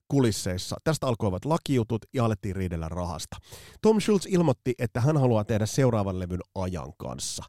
kulisseissa. 0.07 0.75
Tästä 0.83 1.07
alkoivat 1.07 1.45
lakijutut 1.45 2.05
ja 2.13 2.25
alettiin 2.25 2.55
riidellä 2.55 2.89
rahasta. 2.89 3.37
Tom 3.81 3.99
Schulz 4.01 4.25
ilmoitti, 4.25 4.73
että 4.79 5.01
hän 5.01 5.17
haluaa 5.17 5.43
tehdä 5.43 5.65
seuraavan 5.65 6.19
levyn 6.19 6.41
ajan 6.55 6.93
kanssa. 6.97 7.43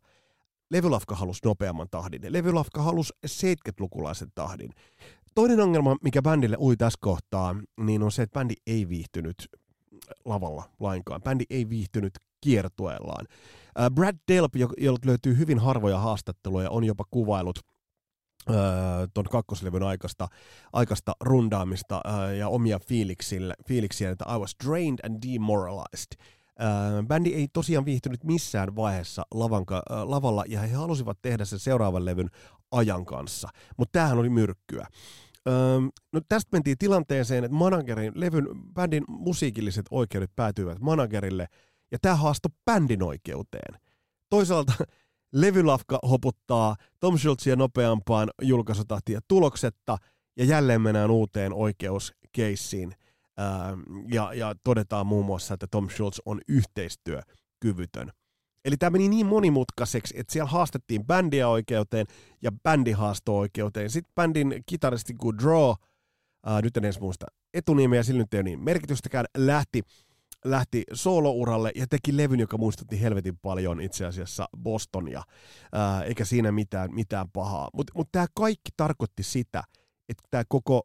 Levylafka 0.70 1.14
halusi 1.14 1.40
nopeamman 1.44 1.88
tahdin. 1.90 2.20
Levylafka 2.29 2.83
halusi 2.83 3.12
70-lukulaisen 3.27 4.29
tahdin. 4.35 4.70
Toinen 5.35 5.61
ongelma, 5.61 5.96
mikä 6.03 6.22
bändille 6.22 6.57
ui 6.61 6.77
tässä 6.77 6.98
kohtaa, 7.01 7.57
niin 7.81 8.03
on 8.03 8.12
se, 8.12 8.22
että 8.22 8.40
bändi 8.40 8.55
ei 8.66 8.88
viihtynyt 8.88 9.48
lavalla 10.25 10.70
lainkaan. 10.81 11.22
Bändi 11.22 11.44
ei 11.51 11.68
viihtynyt 11.68 12.18
kiertueellaan. 12.42 13.26
Äh, 13.81 13.90
Brad 13.90 14.16
Delp, 14.28 14.52
jolta 14.78 15.09
löytyy 15.09 15.38
hyvin 15.38 15.59
harvoja 15.59 15.98
haastatteluja, 15.98 16.70
on 16.70 16.85
jopa 16.85 17.05
kuvailut 17.11 17.59
äh, 18.50 18.57
tuon 19.14 19.26
kakkoslevyn 19.31 19.83
aikaista, 19.83 20.28
aikaista 20.72 21.12
rundaamista 21.20 22.00
äh, 22.07 22.37
ja 22.37 22.48
omia 22.48 22.78
fiiliksiä, 23.68 24.11
että 24.11 24.24
I 24.35 24.38
was 24.38 24.57
drained 24.66 24.98
and 25.07 25.18
demoralized. 25.33 26.22
Bändi 27.07 27.35
ei 27.35 27.48
tosiaan 27.52 27.85
viihtynyt 27.85 28.24
missään 28.24 28.76
vaiheessa 28.76 29.22
lavanka, 29.35 29.83
lavalla 30.05 30.44
ja 30.48 30.61
he 30.61 30.74
halusivat 30.74 31.18
tehdä 31.22 31.44
sen 31.44 31.59
seuraavan 31.59 32.05
levyn 32.05 32.28
ajan 32.70 33.05
kanssa, 33.05 33.48
mutta 33.76 33.92
tämähän 33.92 34.18
oli 34.18 34.31
myrkkyä. 34.31 34.87
Öö, 35.48 35.81
no 36.12 36.20
tästä 36.28 36.48
mentiin 36.52 36.78
tilanteeseen, 36.78 37.44
että 37.44 37.57
managerin, 37.57 38.12
levyn, 38.14 38.48
bändin 38.74 39.05
musiikilliset 39.09 39.87
oikeudet 39.90 40.31
päätyivät 40.37 40.81
managerille, 40.81 41.46
ja 41.92 41.98
tämä 42.02 42.16
haastoi 42.16 42.50
bändin 42.64 43.02
oikeuteen. 43.02 43.81
Toisaalta 44.31 44.72
levylafka 45.33 45.98
hoputtaa 46.11 46.76
Tom 47.00 47.18
Schultzia 47.18 47.57
nopeampaan 47.57 48.31
julkaisutahtia 48.42 49.20
tuloksetta, 49.28 49.96
ja 50.37 50.44
jälleen 50.44 50.81
mennään 50.81 51.11
uuteen 51.11 51.52
oikeuskeissiin, 51.52 52.94
öö, 53.40 53.46
ja, 54.12 54.35
ja 54.35 54.55
todetaan 54.64 55.07
muun 55.07 55.26
muassa, 55.26 55.55
että 55.55 55.66
Tom 55.70 55.88
Schultz 55.90 56.18
on 56.26 56.40
yhteistyökyvytön. 56.48 58.12
Eli 58.64 58.76
tämä 58.76 58.90
meni 58.90 59.09
niin 59.09 59.26
monimutkaiseksi, 59.26 60.14
että 60.18 60.33
siellä 60.33 60.50
haastettiin 60.50 61.07
bändiä 61.07 61.48
oikeuteen 61.48 62.07
ja 62.42 62.52
bändi 62.62 62.94
oikeuteen. 63.28 63.90
Sitten 63.90 64.14
bändin 64.14 64.62
kitaristi 64.66 65.14
Draw, 65.42 65.74
ää, 66.46 66.61
nyt 66.62 66.76
en 66.76 66.85
edes 66.85 67.00
muista 67.00 67.26
etunimeä, 67.55 68.02
sillä 68.02 68.18
nyt 68.18 68.35
ei 68.35 68.38
ole 68.38 68.42
niin 68.42 68.64
merkitystäkään, 68.64 69.24
lähti, 69.37 69.83
lähti 70.44 70.83
soolouralle 70.92 71.72
ja 71.74 71.87
teki 71.87 72.16
levyn, 72.16 72.40
joka 72.40 72.59
muistutti 72.59 73.00
helvetin 73.00 73.38
paljon 73.38 73.81
itse 73.81 74.07
asiassa 74.07 74.48
Bostonia, 74.59 75.22
ää, 75.72 76.02
eikä 76.02 76.24
siinä 76.24 76.52
mitään, 76.52 76.94
mitään 76.94 77.31
pahaa. 77.33 77.68
Mutta 77.74 77.92
mut 77.96 78.09
tämä 78.12 78.26
kaikki 78.35 78.70
tarkoitti 78.76 79.22
sitä, 79.22 79.62
että 80.09 80.22
tämä 80.31 80.44
koko, 80.48 80.83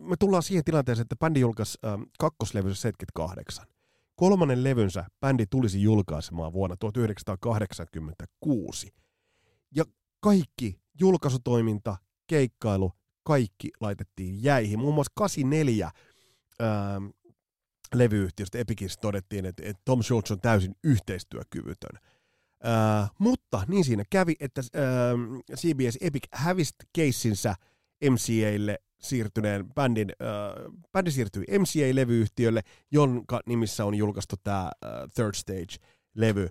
me 0.00 0.16
tullaan 0.18 0.42
siihen 0.42 0.64
tilanteeseen, 0.64 1.02
että 1.02 1.16
bändi 1.16 1.40
julkaisi 1.40 1.78
kakkoslevy 2.18 2.74
78 2.74 3.66
Kolmannen 4.20 4.64
levynsä 4.64 5.04
bändi 5.20 5.46
tulisi 5.46 5.82
julkaisemaan 5.82 6.52
vuonna 6.52 6.76
1986. 6.76 8.94
Ja 9.76 9.84
kaikki 10.20 10.80
julkaisutoiminta, 11.00 11.96
keikkailu, 12.26 12.92
kaikki 13.22 13.70
laitettiin 13.80 14.42
jäihin. 14.42 14.78
Muun 14.78 14.94
muassa 14.94 15.12
84 15.14 15.90
ää, 16.60 17.00
levyyhtiöstä 17.94 18.58
Epicissa 18.58 19.00
todettiin, 19.00 19.46
että, 19.46 19.62
että 19.66 19.82
Tom 19.84 20.02
Schultz 20.02 20.30
on 20.30 20.40
täysin 20.40 20.74
yhteistyökyvytön. 20.84 21.98
Ää, 22.62 23.08
mutta 23.18 23.62
niin 23.68 23.84
siinä 23.84 24.04
kävi, 24.10 24.36
että 24.40 24.62
ää, 24.74 25.12
CBS 25.56 25.98
Epic 26.00 26.22
hävisi 26.32 26.74
keissinsä 26.92 27.54
MCAlle 28.10 28.78
siirtyneen 29.00 29.74
bändin, 29.74 30.12
äh, 30.22 30.72
bändi 30.92 31.10
siirtyi 31.10 31.44
MCA-levyyhtiölle, 31.58 32.60
jonka 32.90 33.40
nimissä 33.46 33.84
on 33.84 33.94
julkaistu 33.94 34.36
tämä 34.44 34.60
äh, 34.60 34.92
Third 35.14 35.34
Stage-levy. 35.34 36.48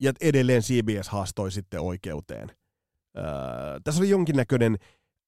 Ja 0.00 0.12
edelleen 0.20 0.62
CBS 0.62 1.08
haastoi 1.08 1.52
sitten 1.52 1.80
oikeuteen. 1.80 2.50
Äh, 3.18 3.24
tässä 3.84 4.00
oli 4.00 4.10
jonkinnäköinen... 4.10 4.76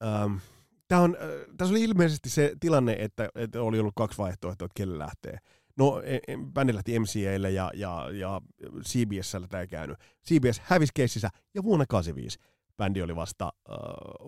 Äh, 0.03 0.43
Tämä 0.89 1.01
on, 1.01 1.17
tässä 1.57 1.73
oli 1.73 1.83
ilmeisesti 1.83 2.31
se 2.31 2.53
tilanne, 2.61 2.97
että, 2.99 3.29
että 3.35 3.63
oli 3.63 3.79
ollut 3.79 3.95
kaksi 3.97 4.19
vaihtoehtoa, 4.19 4.67
että 4.67 4.75
kelle 4.75 4.99
lähtee. 4.99 5.39
No, 5.79 6.03
e, 6.03 6.15
e, 6.15 6.37
bändi 6.55 6.75
lähti 6.75 6.99
MCAlle 6.99 7.51
ja, 7.51 7.71
ja, 7.75 8.09
ja 8.13 8.41
CBSllä 8.81 9.47
tämä 9.49 9.61
ei 9.61 9.69
käynyt. 9.69 9.99
CBS 10.27 10.61
hävisi 10.65 10.93
keississä 10.95 11.29
ja 11.55 11.63
vuonna 11.63 11.87
85 11.89 12.39
bändi 12.77 13.03
oli 13.03 13.17
vasta 13.17 13.53
äh, 13.71 13.77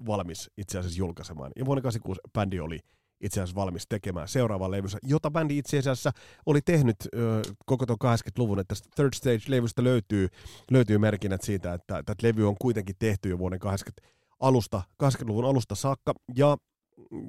valmis 0.06 0.50
itse 0.56 0.78
asiassa 0.78 0.98
julkaisemaan. 0.98 1.52
Ja 1.56 1.66
vuonna 1.66 1.82
86 1.82 2.20
bändi 2.32 2.60
oli 2.60 2.78
itse 3.20 3.40
asiassa 3.40 3.60
valmis 3.60 3.86
tekemään 3.88 4.28
seuraavaa 4.28 4.70
levyssä, 4.70 4.98
jota 5.02 5.30
bändi 5.30 5.58
itse 5.58 5.78
asiassa 5.78 6.12
oli 6.46 6.60
tehnyt 6.62 6.96
äh, 7.02 7.56
koko 7.66 7.86
tuon 7.86 7.98
80-luvun, 8.04 8.58
että 8.58 8.74
Third 8.94 9.14
Stage-levystä 9.14 9.84
löytyy, 9.84 10.28
löytyy 10.70 10.98
merkinnät 10.98 11.42
siitä, 11.42 11.74
että 11.74 12.02
tätä 12.02 12.26
levy 12.26 12.48
on 12.48 12.56
kuitenkin 12.60 12.96
tehty 12.98 13.28
jo 13.28 13.38
vuoden 13.38 13.58
80 13.58 14.08
alusta, 14.40 14.82
80-luvun 15.02 15.44
alusta 15.44 15.74
saakka, 15.74 16.14
ja 16.36 16.56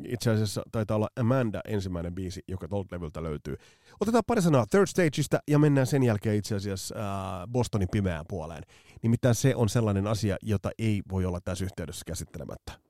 itse 0.07 0.31
asiassa 0.31 0.61
taitaa 0.71 0.95
olla 0.95 1.09
Amanda 1.19 1.61
ensimmäinen 1.67 2.15
biisi, 2.15 2.41
joka 2.47 2.67
tuolta 2.67 2.95
levyltä 2.95 3.23
löytyy. 3.23 3.55
Otetaan 3.99 4.23
pari 4.27 4.41
sanaa 4.41 4.65
Third 4.65 4.87
Stageista 4.87 5.39
ja 5.47 5.59
mennään 5.59 5.87
sen 5.87 6.03
jälkeen 6.03 6.35
itse 6.35 6.55
asiassa 6.55 6.95
äh, 6.95 7.47
Bostonin 7.47 7.87
pimeään 7.91 8.25
puoleen. 8.27 8.63
Nimittäin 9.03 9.35
se 9.35 9.55
on 9.55 9.69
sellainen 9.69 10.07
asia, 10.07 10.37
jota 10.41 10.71
ei 10.79 11.01
voi 11.11 11.25
olla 11.25 11.39
tässä 11.41 11.65
yhteydessä 11.65 12.03
käsittelemättä. 12.05 12.88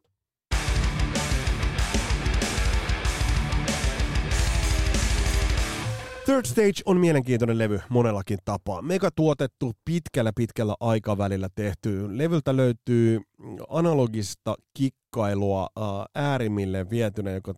Third 6.30 6.46
Stage 6.46 6.82
on 6.86 6.98
mielenkiintoinen 6.98 7.58
levy 7.58 7.82
monellakin 7.90 8.38
tapaa. 8.46 8.82
Mega 8.82 9.12
tuotettu, 9.12 9.74
pitkällä 9.86 10.32
pitkällä 10.36 10.76
aikavälillä 10.80 11.50
tehty. 11.56 12.18
Levyltä 12.18 12.58
löytyy 12.58 13.22
analogista 13.70 14.56
kikkailua 14.74 15.68
äärimmille 16.16 16.90
vietynä, 16.90 17.32
joka 17.32 17.54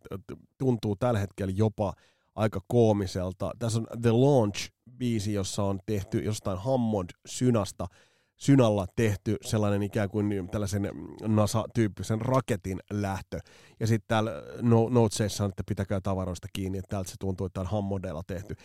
tuntuu 0.57 0.95
tällä 0.95 1.19
hetkellä 1.19 1.53
jopa 1.57 1.93
aika 2.35 2.59
koomiselta. 2.67 3.51
Tässä 3.59 3.79
on 3.79 3.87
The 4.01 4.09
Launch-biisi, 4.09 5.29
jossa 5.31 5.63
on 5.63 5.79
tehty 5.85 6.19
jostain 6.19 6.57
Hammond-synasta– 6.57 7.87
synalla 8.41 8.85
tehty 8.95 9.37
sellainen 9.41 9.83
ikään 9.83 10.09
kuin 10.09 10.49
tällaisen 10.51 10.89
NASA-tyyppisen 11.27 12.21
raketin 12.21 12.79
lähtö. 12.91 13.39
Ja 13.79 13.87
sitten 13.87 14.07
täällä 14.07 14.31
no, 14.61 14.89
Notesissa 14.89 15.43
on, 15.43 15.49
että 15.49 15.63
pitäkää 15.67 16.01
tavaroista 16.01 16.47
kiinni, 16.53 16.77
että 16.77 16.89
täältä 16.89 17.09
se 17.09 17.15
tuntuu, 17.19 17.47
että 17.47 17.61
on 17.61 17.67
Hammodella 17.67 18.23
tehty. 18.27 18.55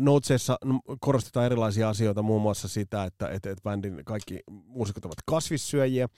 Notesissa 0.00 0.58
korostetaan 1.00 1.46
erilaisia 1.46 1.88
asioita, 1.88 2.22
muun 2.22 2.42
muassa 2.42 2.68
sitä, 2.68 3.04
että, 3.04 3.28
että, 3.28 3.50
että 3.50 3.62
bändin 3.62 4.02
kaikki 4.04 4.40
muusikot 4.50 5.04
ovat 5.04 5.18
kasvissyöjiä, 5.26 6.08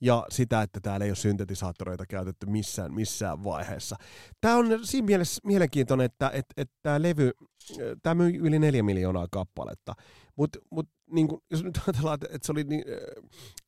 ja 0.00 0.26
sitä, 0.30 0.62
että 0.62 0.80
täällä 0.80 1.04
ei 1.04 1.10
ole 1.10 1.16
syntetisaattoreita 1.16 2.06
käytetty 2.06 2.46
missään, 2.46 2.94
missään 2.94 3.44
vaiheessa. 3.44 3.96
Tämä 4.40 4.56
on 4.56 4.66
siinä 4.82 5.06
mielessä 5.06 5.40
mielenkiintoinen, 5.44 6.04
että, 6.04 6.30
että, 6.34 6.54
että 6.56 6.74
tämä 6.82 7.02
levy, 7.02 7.30
tämä 8.02 8.14
myy 8.14 8.32
yli 8.40 8.58
neljä 8.58 8.82
miljoonaa 8.82 9.26
kappaletta, 9.30 9.94
mutta 10.36 10.58
mut, 10.70 10.88
niin 11.10 11.28
jos 11.50 11.64
nyt 11.64 11.80
ajatellaan, 11.86 12.18
että 12.22 12.46
se 12.46 12.52
oli 12.52 12.64
niin, 12.64 12.84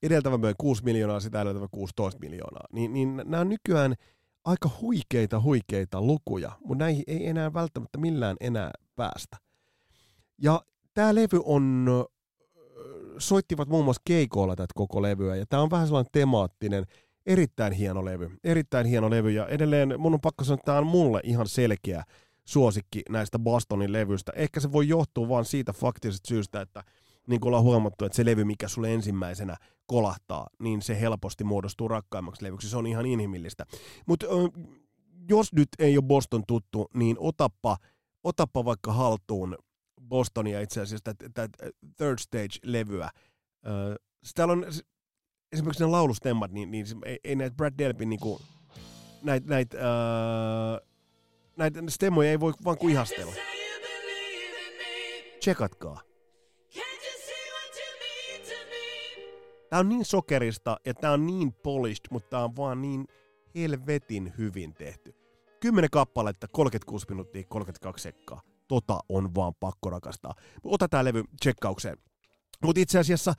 edeltävä 0.03 0.39
myy 0.39 0.55
6 0.59 0.85
miljoonaa, 0.85 1.21
sitä 1.21 1.41
edeltävä 1.41 1.69
16 1.71 2.21
miljoonaa, 2.21 2.65
niin, 2.73 2.93
niin 2.93 3.17
nämä 3.17 3.41
on 3.41 3.49
nykyään 3.49 3.95
aika 4.45 4.71
huikeita, 4.81 5.41
huikeita 5.41 6.03
lukuja, 6.03 6.53
mutta 6.65 6.85
näihin 6.85 7.05
ei 7.07 7.27
enää 7.27 7.53
välttämättä 7.53 7.99
millään 7.99 8.37
enää 8.41 8.71
päästä. 8.97 9.37
Ja 10.39 10.65
tämä 10.95 11.15
levy 11.15 11.41
on 11.45 11.87
soittivat 13.19 13.69
muun 13.69 13.85
muassa 13.85 14.03
keikoilla 14.05 14.57
tätä 14.57 14.73
koko 14.75 15.03
levyä, 15.03 15.37
ja 15.37 15.47
tämä 15.47 15.63
on 15.63 15.71
vähän 15.71 15.87
sellainen 15.87 16.11
temaattinen, 16.13 16.85
erittäin 17.27 17.73
hieno 17.73 18.05
levy, 18.05 18.31
erittäin 18.45 18.87
hieno 18.87 19.11
levy, 19.11 19.31
ja 19.31 19.47
edelleen 19.47 19.95
mun 19.99 20.15
on 20.15 20.21
pakko 20.21 20.45
sanoa, 20.45 20.55
että 20.55 20.65
tämä 20.65 20.79
on 20.79 20.87
mulle 20.87 21.21
ihan 21.25 21.49
selkeä 21.49 22.05
suosikki 22.45 23.03
näistä 23.09 23.39
Bostonin 23.39 23.93
levyistä. 23.93 24.33
Ehkä 24.37 24.61
se 24.61 24.73
voi 24.73 24.89
johtua 24.89 25.29
vain 25.29 25.45
siitä 25.45 25.73
faktisesta 25.73 26.29
syystä, 26.29 26.61
että 26.61 26.85
niin 27.27 27.41
kuin 27.41 27.49
ollaan 27.49 27.65
huomattu, 27.65 28.05
että 28.05 28.17
se 28.17 28.25
levy, 28.25 28.45
mikä 28.45 28.69
sulle 28.69 28.95
ensimmäisenä 28.95 29.57
kolahtaa, 29.87 30.47
niin 30.59 30.83
se 30.83 31.01
helposti 31.01 31.45
muodostuu 31.45 31.89
rakkaimmaksi 31.89 32.45
levyksi. 32.45 32.69
Se 32.69 32.77
on 32.77 32.87
ihan 32.87 33.07
inhimillistä. 33.07 33.65
Mutta 34.07 34.27
jos 35.29 35.53
nyt 35.53 35.69
ei 35.79 35.97
ole 35.99 36.05
Boston 36.05 36.43
tuttu, 36.47 36.87
niin 36.95 37.17
otappa, 37.19 37.77
otappa 38.25 38.65
vaikka 38.65 38.93
haltuun 38.93 39.57
Bostonia 40.09 40.61
itse 40.61 40.81
asiassa, 40.81 41.15
tätä 41.15 41.49
Third 41.97 42.19
Stage-levyä. 42.19 43.11
Täällä 44.35 44.53
on 44.53 44.67
esimerkiksi 45.53 45.85
ne 45.85 45.91
laulustemmat, 45.91 46.53
niin, 46.53 46.71
niin 46.71 46.87
ei, 47.05 47.19
ei 47.25 47.37
näitä 47.37 47.57
Brad 47.57 47.75
Delpin 47.79 48.09
niinku, 48.09 48.41
näitä 49.23 49.49
näit, 49.49 49.75
öö, 49.75 49.83
näitä 51.57 51.81
stemmoja 51.89 52.31
ei 52.31 52.41
voi 52.41 52.53
vaan 52.65 52.79
kuin 52.79 52.93
ihastella. 52.93 53.33
Tsekatkaa. 55.41 56.01
Tää 59.71 59.81
on 59.81 59.89
niin 59.89 60.05
sokerista 60.05 60.77
ja 60.87 60.95
tää 60.95 61.13
on 61.13 61.27
niin 61.27 61.53
polished, 61.53 62.07
mutta 62.11 62.29
tää 62.31 62.45
on 62.45 62.57
vaan 62.57 62.83
niin 62.83 63.05
helvetin 63.55 64.33
hyvin 64.39 64.75
tehty. 64.75 65.15
10 65.61 65.91
kappaletta, 65.91 66.49
36 66.49 67.07
minuuttia, 67.09 67.45
32 67.49 68.03
sekkaa 68.03 68.55
tota 68.69 69.01
on 69.09 69.35
vaan 69.35 69.53
pakko 69.61 69.91
rakastaa. 69.91 70.35
Ota 70.65 70.89
tää 70.89 71.05
levy 71.05 71.25
tsekkaukseen. 71.41 71.99
Mutta 72.63 72.81
itse 72.81 72.99
asiassa 72.99 73.35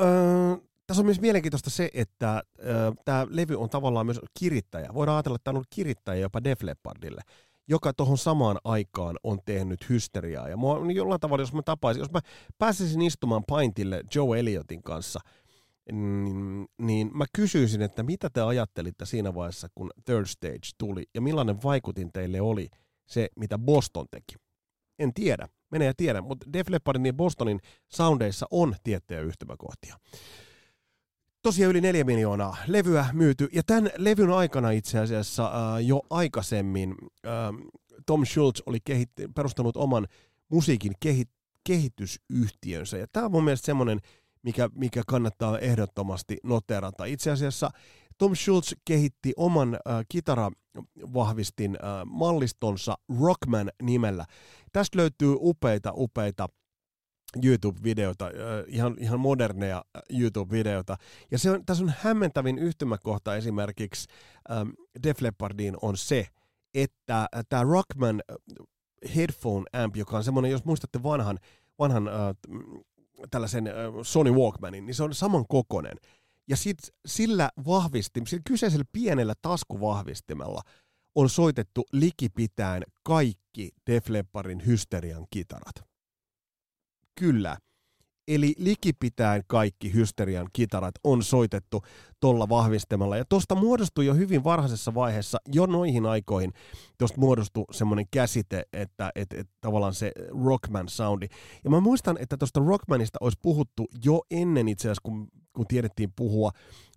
öö, 0.00 0.56
tässä 0.86 1.00
on 1.00 1.06
myös 1.06 1.20
mielenkiintoista 1.20 1.70
se, 1.70 1.90
että 1.94 2.42
öö, 2.64 2.92
tämä 3.04 3.26
levy 3.30 3.56
on 3.56 3.70
tavallaan 3.70 4.06
myös 4.06 4.20
kirittäjä. 4.38 4.94
Voidaan 4.94 5.16
ajatella, 5.16 5.36
että 5.36 5.44
tämä 5.44 5.52
on 5.52 5.56
ollut 5.56 5.74
kirittäjä 5.74 6.20
jopa 6.20 6.44
Def 6.44 6.62
Leppardille 6.62 7.22
joka 7.68 7.92
tuohon 7.92 8.18
samaan 8.18 8.58
aikaan 8.64 9.16
on 9.22 9.38
tehnyt 9.44 9.88
hysteriaa. 9.88 10.48
Ja 10.48 10.56
mua, 10.56 10.84
niin 10.84 10.96
jollain 10.96 11.20
tavalla, 11.20 11.42
jos 11.42 11.52
mä 11.52 11.62
tapaisin, 11.62 12.00
jos 12.00 12.10
mä 12.10 12.20
pääsisin 12.58 13.02
istumaan 13.02 13.44
paintille 13.48 14.02
Joe 14.14 14.38
Elliotin 14.38 14.82
kanssa, 14.82 15.20
niin, 15.92 16.66
niin 16.78 17.10
mä 17.16 17.24
kysyisin, 17.34 17.82
että 17.82 18.02
mitä 18.02 18.30
te 18.30 18.40
ajattelitte 18.40 19.06
siinä 19.06 19.34
vaiheessa, 19.34 19.68
kun 19.74 19.90
Third 20.04 20.26
Stage 20.26 20.68
tuli, 20.78 21.04
ja 21.14 21.20
millainen 21.20 21.62
vaikutin 21.62 22.12
teille 22.12 22.40
oli 22.40 22.68
se, 23.06 23.28
mitä 23.36 23.58
Boston 23.58 24.06
teki. 24.10 24.34
En 24.98 25.14
tiedä, 25.14 25.48
menee 25.70 25.86
ja 25.86 25.94
tiedä, 25.96 26.20
mutta 26.20 26.46
Def 26.52 26.68
Leppardin 26.68 27.06
ja 27.06 27.12
Bostonin 27.12 27.60
soundeissa 27.88 28.46
on 28.50 28.76
tiettyjä 28.84 29.20
yhtymäkohtia. 29.20 29.96
Tosiaan 31.42 31.70
yli 31.70 31.80
neljä 31.80 32.04
miljoonaa 32.04 32.56
levyä 32.66 33.06
myyty. 33.12 33.48
Ja 33.52 33.62
tämän 33.62 33.90
levyn 33.96 34.30
aikana 34.30 34.70
itse 34.70 34.98
asiassa 34.98 35.46
äh, 35.46 35.86
jo 35.86 36.02
aikaisemmin 36.10 36.94
äh, 37.26 37.32
Tom 38.06 38.26
Schultz 38.26 38.60
oli 38.66 38.78
kehitt- 38.90 39.32
perustanut 39.34 39.76
oman 39.76 40.06
musiikin 40.48 40.92
kehit- 41.06 41.42
kehitysyhtiönsä. 41.64 42.98
Ja 42.98 43.06
tämä 43.12 43.26
on 43.26 43.32
mun 43.32 43.44
mielestä 43.44 43.66
semmoinen, 43.66 43.98
mikä, 44.42 44.68
mikä 44.74 45.02
kannattaa 45.06 45.58
ehdottomasti 45.58 46.36
noterata. 46.42 47.04
Itse 47.04 47.30
asiassa 47.30 47.70
Tom 48.18 48.34
Schultz 48.36 48.72
kehitti 48.84 49.32
oman 49.36 49.74
äh, 49.74 50.04
kitaravahvistin 50.08 51.76
äh, 51.76 51.90
mallistonsa 52.06 52.94
Rockman 53.20 53.70
nimellä. 53.82 54.24
Tästä 54.72 54.98
löytyy 54.98 55.36
upeita, 55.40 55.92
upeita 55.96 56.48
YouTube-videota, 57.44 58.30
ihan, 58.66 58.96
ihan 58.98 59.20
moderneja 59.20 59.84
YouTube-videota. 60.10 60.96
Ja 61.30 61.38
se 61.38 61.50
on, 61.50 61.66
tässä 61.66 61.84
on 61.84 61.92
hämmentävin 61.98 62.58
yhtymäkohta 62.58 63.36
esimerkiksi 63.36 64.08
ähm, 64.50 64.68
Def 65.02 65.20
Leppardiin 65.20 65.76
on 65.82 65.96
se, 65.96 66.26
että 66.74 67.26
tämä 67.48 67.62
Rockman 67.62 68.22
headphone 69.16 69.64
amp, 69.72 69.96
joka 69.96 70.16
on 70.16 70.24
semmoinen, 70.24 70.50
jos 70.50 70.64
muistatte 70.64 71.02
vanhan, 71.02 71.38
vanhan 71.78 72.08
äh, 72.08 72.14
tällaisen 73.30 73.66
äh, 73.66 73.74
Sony 74.02 74.30
Walkmanin, 74.30 74.86
niin 74.86 74.94
se 74.94 75.02
on 75.02 75.14
saman 75.14 75.44
kokonen. 75.48 75.96
Ja 76.48 76.56
sit 76.56 76.78
sillä 77.06 77.50
vahvisti, 77.66 78.20
sillä 78.26 78.42
kyseisellä 78.46 78.84
pienellä 78.92 79.34
taskuvahvistimella 79.42 80.62
on 81.14 81.30
soitettu 81.30 81.84
likipitäen 81.92 82.82
kaikki 83.02 83.70
Def 83.90 84.08
Lepparin 84.08 84.66
hysterian 84.66 85.26
kitarat. 85.30 85.91
Kyllä. 87.20 87.56
Eli 88.28 88.54
likipitäen 88.58 89.42
kaikki 89.46 89.94
hysterian 89.94 90.46
kitarat 90.52 90.94
on 91.04 91.22
soitettu 91.22 91.82
tuolla 92.20 92.48
vahvistamalla. 92.48 93.16
Ja 93.16 93.24
tuosta 93.28 93.54
muodostui 93.54 94.06
jo 94.06 94.14
hyvin 94.14 94.44
varhaisessa 94.44 94.94
vaiheessa, 94.94 95.38
jo 95.52 95.66
noihin 95.66 96.06
aikoihin, 96.06 96.52
tuosta 96.98 97.20
muodostui 97.20 97.64
semmoinen 97.70 98.06
käsite, 98.10 98.62
että 98.72 99.12
et, 99.14 99.32
et, 99.32 99.48
tavallaan 99.60 99.94
se 99.94 100.12
rockman 100.44 100.88
soundi. 100.88 101.26
Ja 101.64 101.70
mä 101.70 101.80
muistan, 101.80 102.16
että 102.20 102.36
tuosta 102.36 102.60
rockmanista 102.60 103.18
olisi 103.20 103.38
puhuttu 103.42 103.86
jo 104.04 104.22
ennen 104.30 104.68
itse 104.68 104.88
asiassa, 104.88 105.02
kun, 105.02 105.28
kun 105.52 105.66
tiedettiin 105.66 106.12
puhua 106.16 106.50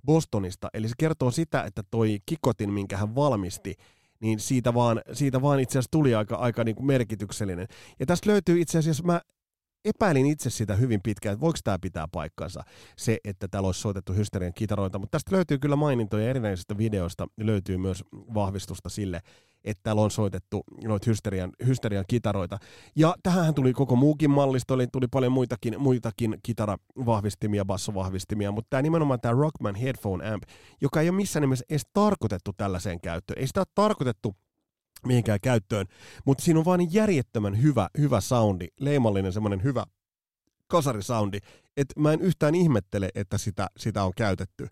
Bostonista. 0.06 0.70
Eli 0.74 0.88
se 0.88 0.96
kertoo 0.98 1.32
sitä, 1.32 1.64
että 1.64 1.84
toi 1.92 2.20
kikotin, 2.26 2.74
minkä 2.74 2.98
hän 2.98 3.16
valmisti, 3.16 3.76
niin 4.20 4.40
siitä 4.40 4.74
vaan, 4.74 5.02
siitä 5.14 5.42
vaan 5.42 5.60
itse 5.60 5.72
asiassa 5.72 5.92
tuli 5.92 6.16
aika, 6.16 6.36
aika 6.36 6.64
niin 6.64 6.76
kuin 6.76 6.86
merkityksellinen. 6.86 7.68
Ja 8.00 8.06
tästä 8.06 8.30
löytyy 8.30 8.62
itse 8.62 8.78
asiassa, 8.78 9.04
mä 9.04 9.22
epäilin 9.86 10.26
itse 10.26 10.50
sitä 10.50 10.76
hyvin 10.76 11.00
pitkään, 11.04 11.34
että 11.34 11.42
voiko 11.42 11.60
tämä 11.64 11.80
pitää 11.82 12.08
paikkansa, 12.12 12.64
se, 12.98 13.18
että 13.24 13.48
täällä 13.48 13.68
olisi 13.68 13.82
soitettu 13.82 14.14
hysterian 14.14 14.54
kitaroita, 14.54 15.00
mutta 15.00 15.16
tästä 15.16 15.36
löytyy 15.36 15.58
kyllä 15.60 15.76
mainintoja 15.76 16.30
erinäisistä 16.30 16.78
videoista, 16.78 17.28
löytyy 17.38 17.78
myös 17.78 18.04
vahvistusta 18.34 18.90
sille, 18.90 19.22
että 19.64 19.84
täällä 19.84 20.02
on 20.02 20.12
soitettu 20.12 20.64
noita 20.84 21.10
hysterian, 21.10 21.52
hysterian 21.66 22.06
kitaroita. 22.08 22.58
Ja 22.96 23.16
tähän 23.24 23.54
tuli 23.54 23.74
koko 23.74 23.96
muukin 23.96 24.30
mallisto, 24.30 24.74
eli 24.74 24.88
tuli 24.88 25.08
paljon 25.08 25.32
muitakin, 25.32 25.82
muitakin 25.82 26.38
kitaravahvistimia, 26.44 27.66
bassovahvistimia, 27.66 28.52
mutta 28.52 28.68
tämä 28.70 28.82
nimenomaan 28.82 29.22
tämä 29.22 29.34
Rockman 29.34 29.76
Headphone 29.76 30.34
Amp, 30.34 30.44
joka 30.82 31.02
ei 31.02 31.10
ole 31.10 31.16
missään 31.16 31.42
nimessä 31.42 31.66
edes 31.70 31.88
tarkoitettu 31.94 32.52
tällaiseen 32.58 33.02
käyttöön. 33.02 33.40
Ei 33.40 33.48
sitä 33.48 33.60
ole 33.60 33.66
tarkoitettu 33.76 34.36
mihinkään 35.08 35.40
käyttöön. 35.42 35.86
Mutta 36.26 36.44
siinä 36.44 36.60
on 36.60 36.66
vaan 36.66 36.80
niin 36.80 36.94
järjettömän 36.94 37.62
hyvä, 37.62 37.90
hyvä 37.98 38.22
soundi, 38.22 38.68
leimallinen 38.80 39.34
semmoinen 39.34 39.64
hyvä 39.64 39.86
kasarisoundi, 40.68 41.38
että 41.78 42.00
mä 42.00 42.14
en 42.14 42.22
yhtään 42.22 42.56
ihmettele, 42.56 43.10
että 43.16 43.38
sitä, 43.38 43.68
sitä 43.78 44.04
on 44.04 44.12
käytetty. 44.16 44.68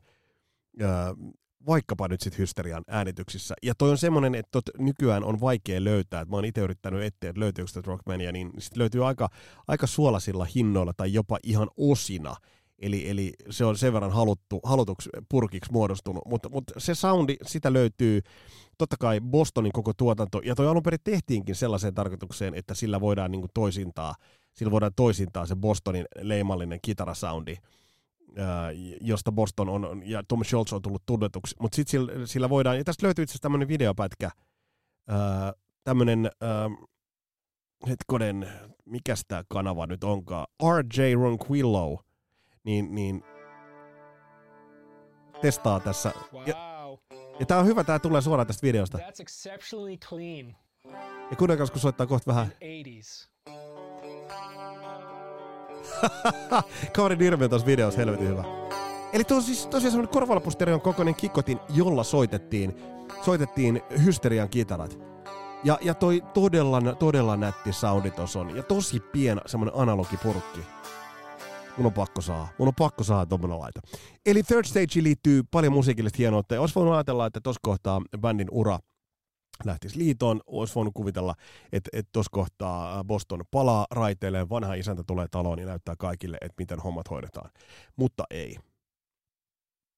Öö, 0.82 0.90
vaikkapa 1.68 2.08
nyt 2.08 2.22
sitten 2.22 2.40
hysterian 2.40 2.84
äänityksissä. 2.88 3.56
Ja 3.64 3.76
toi 3.78 3.92
on 3.92 3.98
semmoinen, 3.98 4.36
että 4.36 4.50
tot, 4.52 4.64
nykyään 4.80 5.24
on 5.24 5.42
vaikea 5.42 5.84
löytää, 5.84 6.22
että 6.22 6.30
mä 6.32 6.38
oon 6.38 6.46
itse 6.46 6.62
yrittänyt 6.62 7.04
etsiä, 7.04 7.30
että 7.30 7.40
löytyykö 7.40 7.68
sitä 7.68 7.82
Rockmania, 7.86 8.32
niin 8.32 8.52
sitten 8.60 8.80
löytyy 8.80 9.08
aika, 9.08 9.30
aika 9.68 9.88
suolasilla 9.88 10.48
hinnoilla 10.56 10.94
tai 10.98 11.14
jopa 11.14 11.38
ihan 11.44 11.68
osina. 11.78 12.36
Eli, 12.80 13.10
eli 13.10 13.34
se 13.50 13.66
on 13.66 13.78
sen 13.78 13.94
verran 13.94 14.12
haluttu, 14.12 14.60
halutuksi 14.64 15.10
purkiksi 15.30 15.72
muodostunut, 15.72 16.24
mutta, 16.26 16.50
mutta 16.50 16.74
se 16.78 16.96
soundi, 16.96 17.36
sitä 17.48 17.74
löytyy 17.74 18.22
totta 18.78 18.96
kai 19.00 19.22
Bostonin 19.22 19.72
koko 19.72 19.94
tuotanto, 19.98 20.42
ja 20.44 20.56
toi 20.56 20.68
alun 20.68 20.84
perin 20.84 21.00
tehtiinkin 21.04 21.56
sellaiseen 21.56 21.94
tarkoitukseen, 21.94 22.56
että 22.56 22.74
sillä 22.74 23.02
voidaan 23.02 23.32
niin 23.32 23.42
kuin 23.42 23.52
toisintaa, 23.54 24.16
sillä 24.54 24.72
voidaan 24.72 24.92
toisintaa 24.96 25.46
se 25.46 25.56
Bostonin 25.56 26.06
leimallinen 26.22 26.80
kitarasoundi, 26.82 27.56
josta 29.02 29.32
Boston 29.32 29.70
on, 29.70 30.02
ja 30.06 30.24
Tom 30.28 30.44
Schultz 30.44 30.74
on 30.74 30.82
tullut 30.82 31.04
tunnetuksi, 31.06 31.56
mutta 31.60 31.76
sitten 31.76 31.92
sillä, 31.92 32.28
sillä 32.28 32.50
voidaan, 32.50 32.78
ja 32.78 32.84
tästä 32.84 33.06
löytyy 33.06 33.24
itse 33.24 33.32
asiassa 33.32 33.42
tämmöinen 33.42 33.68
videopätkä, 33.68 34.30
tämmöinen, 35.84 36.30
hetkonen, 37.88 38.48
mikä 38.86 39.16
tämä 39.28 39.44
kanava 39.50 39.88
nyt 39.88 40.04
onkaan, 40.04 40.48
RJ 40.78 41.14
Ronquillo, 41.16 42.04
niin, 42.64 42.96
niin. 42.96 43.24
Testaa 45.42 45.80
tässä. 45.80 46.12
Ja, 46.46 46.73
ja 47.40 47.46
tää 47.46 47.60
on 47.60 47.66
hyvä, 47.66 47.84
tää 47.84 48.00
tulee 48.00 48.22
suoraan 48.22 48.48
tästä 48.48 48.68
videosta. 48.68 48.98
That's 48.98 49.22
exceptionally 49.22 49.98
clean. 49.98 50.56
Ja 51.30 51.36
kuunnelkaas, 51.38 51.72
kun 51.72 51.82
soittaa 51.82 52.08
kohta 52.08 52.32
vähän. 52.32 52.48
80s. 52.48 53.30
Kauri 56.96 57.16
Nirmi 57.16 57.44
on 57.44 57.50
tuossa 57.50 57.66
videossa 57.66 58.00
helvetin 58.00 58.28
hyvä. 58.28 58.44
Eli 59.14 59.24
tuo 59.24 59.38
on 59.38 59.44
siis 59.44 59.68
tosiaan 59.68 59.92
semmoinen 59.92 60.14
korvalapustereon 60.14 60.82
kokoinen 60.82 61.16
kikotin, 61.16 61.60
jolla 61.70 62.04
soitettiin, 62.04 62.76
soitettiin 63.22 63.82
hysterian 64.06 64.50
kitarat. 64.50 65.00
Ja, 65.64 65.78
ja 65.82 65.94
toi 65.94 66.24
todella, 66.34 66.82
todella 67.00 67.38
nätti 67.38 67.74
soundi 67.74 68.12
on. 68.40 68.56
Ja 68.56 68.64
tosi 68.64 69.00
pieni 69.00 69.42
semmoinen 69.46 69.80
analogipurkki. 69.80 70.60
Mun 71.78 71.86
on 71.86 71.94
pakko 71.94 72.22
saa. 72.22 72.48
Mun 72.60 72.68
on 72.68 72.74
pakko 72.78 73.04
saa 73.04 73.26
tommonen 73.26 73.60
laita. 73.60 73.82
Eli 74.26 74.44
Third 74.44 74.66
Stage 74.66 75.04
liittyy 75.04 75.44
paljon 75.52 75.74
musiikillista 75.74 76.18
hienoutta. 76.18 76.60
Olisi 76.60 76.76
voinut 76.76 76.94
ajatella, 76.94 77.26
että 77.26 77.42
tuossa 77.42 77.60
kohtaa 77.64 78.02
bändin 78.20 78.48
ura 78.52 78.80
lähtisi 79.66 79.98
liitoon. 79.98 80.42
Olisi 80.48 80.76
voinut 80.76 80.94
kuvitella, 80.94 81.36
että, 81.72 81.90
että 81.94 82.10
tuossa 82.12 82.30
kohtaa 82.32 83.04
Boston 83.04 83.44
palaa 83.52 83.88
raiteilleen, 83.92 84.50
vanha 84.50 84.74
isäntä 84.74 85.04
tulee 85.08 85.28
taloon 85.32 85.60
ja 85.60 85.66
näyttää 85.66 85.96
kaikille, 86.00 86.38
että 86.42 86.56
miten 86.58 86.80
hommat 86.80 87.10
hoidetaan. 87.10 87.50
Mutta 87.96 88.24
ei. 88.30 88.58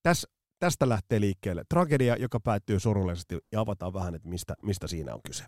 Täs, 0.04 0.28
tästä 0.60 0.90
lähtee 0.90 1.22
liikkeelle 1.22 1.64
tragedia, 1.70 2.16
joka 2.16 2.40
päättyy 2.40 2.80
surullisesti 2.80 3.38
ja 3.52 3.60
avataan 3.60 3.94
vähän, 3.94 4.16
että 4.16 4.30
mistä, 4.30 4.54
mistä 4.64 4.88
siinä 4.88 5.14
on 5.14 5.22
kyse. 5.28 5.46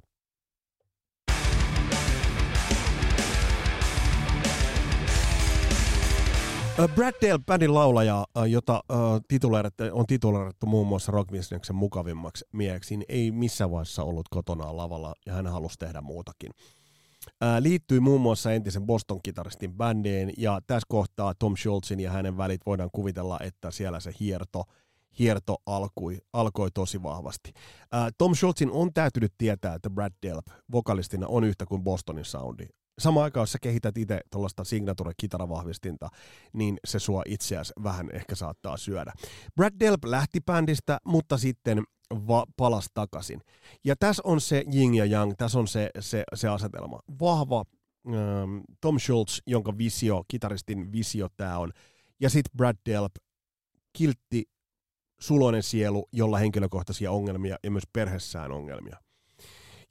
Brad 6.86 7.14
Dale, 7.22 7.40
bändin 7.46 7.74
laulaja, 7.74 8.26
jota 8.48 8.84
tituleerattu, 9.28 9.84
on 9.92 10.06
tituleerattu 10.06 10.66
muun 10.66 10.88
muassa 10.88 11.12
rock 11.12 11.30
mukavimmaksi 11.74 12.46
mieheksi, 12.54 12.98
niin 12.98 13.06
ei 13.10 13.32
missään 13.32 13.72
vaiheessa 13.72 14.04
ollut 14.04 14.30
kotona 14.30 14.78
lavalla 14.78 15.16
ja 15.26 15.34
hän 15.34 15.48
halusi 15.48 15.78
tehdä 15.80 16.02
muutakin. 16.02 16.52
Liittyi 17.60 18.00
muun 18.00 18.22
muassa 18.22 18.52
entisen 18.54 18.86
Boston-kitaristin 18.86 19.74
bändiin 19.74 20.34
ja 20.38 20.62
tässä 20.68 20.86
kohtaa 20.90 21.34
Tom 21.40 21.56
Schultzin 21.56 22.00
ja 22.00 22.12
hänen 22.12 22.38
välit 22.38 22.62
voidaan 22.66 22.90
kuvitella, 22.92 23.40
että 23.42 23.72
siellä 23.72 24.00
se 24.00 24.12
hierto, 24.20 24.64
hierto 25.20 25.58
alkoi, 25.66 26.18
alkoi 26.34 26.72
tosi 26.72 27.04
vahvasti. 27.04 27.54
Tom 28.18 28.36
Schultzin 28.36 28.72
on 28.72 28.94
täytynyt 28.94 29.34
tietää, 29.38 29.74
että 29.74 29.90
Brad 29.90 30.14
Delp 30.24 30.48
vokalistina 30.72 31.28
on 31.28 31.44
yhtä 31.44 31.66
kuin 31.66 31.84
Bostonin 31.84 32.26
soundi 32.26 32.68
samaan 33.00 33.24
aikaan, 33.24 33.42
jos 33.42 33.52
sä 33.52 33.58
kehität 33.62 33.98
itse 33.98 34.22
tuollaista 34.32 34.64
signature-kitaravahvistinta, 34.64 36.10
niin 36.54 36.78
se 36.88 37.00
sua 37.00 37.22
itseäsi 37.26 37.74
vähän 37.84 38.10
ehkä 38.14 38.36
saattaa 38.36 38.78
syödä. 38.78 39.14
Brad 39.56 39.74
Delp 39.80 40.06
lähti 40.06 40.40
bändistä, 40.42 40.98
mutta 41.06 41.38
sitten 41.38 41.84
va- 42.14 42.46
palasi 42.58 42.90
takaisin. 42.94 43.42
Ja 43.86 43.96
tässä 44.00 44.22
on 44.26 44.42
se 44.42 44.64
yin 44.74 44.96
ja 44.96 45.06
yang, 45.06 45.34
tässä 45.38 45.60
on 45.60 45.68
se, 45.68 45.90
se, 46.00 46.24
se 46.36 46.48
asetelma. 46.48 47.00
Vahva 47.20 47.64
ähm, 48.08 48.58
Tom 48.82 49.00
Schultz, 49.00 49.40
jonka 49.48 49.78
visio, 49.78 50.24
kitaristin 50.28 50.92
visio 50.92 51.28
tämä 51.38 51.58
on, 51.58 51.72
ja 52.20 52.30
sitten 52.30 52.58
Brad 52.58 52.78
Delp, 52.86 53.12
kiltti, 53.94 54.44
suloinen 55.20 55.64
sielu, 55.64 56.08
jolla 56.12 56.38
henkilökohtaisia 56.38 57.12
ongelmia 57.12 57.58
ja 57.64 57.72
myös 57.72 57.84
perhessään 57.94 58.52
ongelmia. 58.52 58.98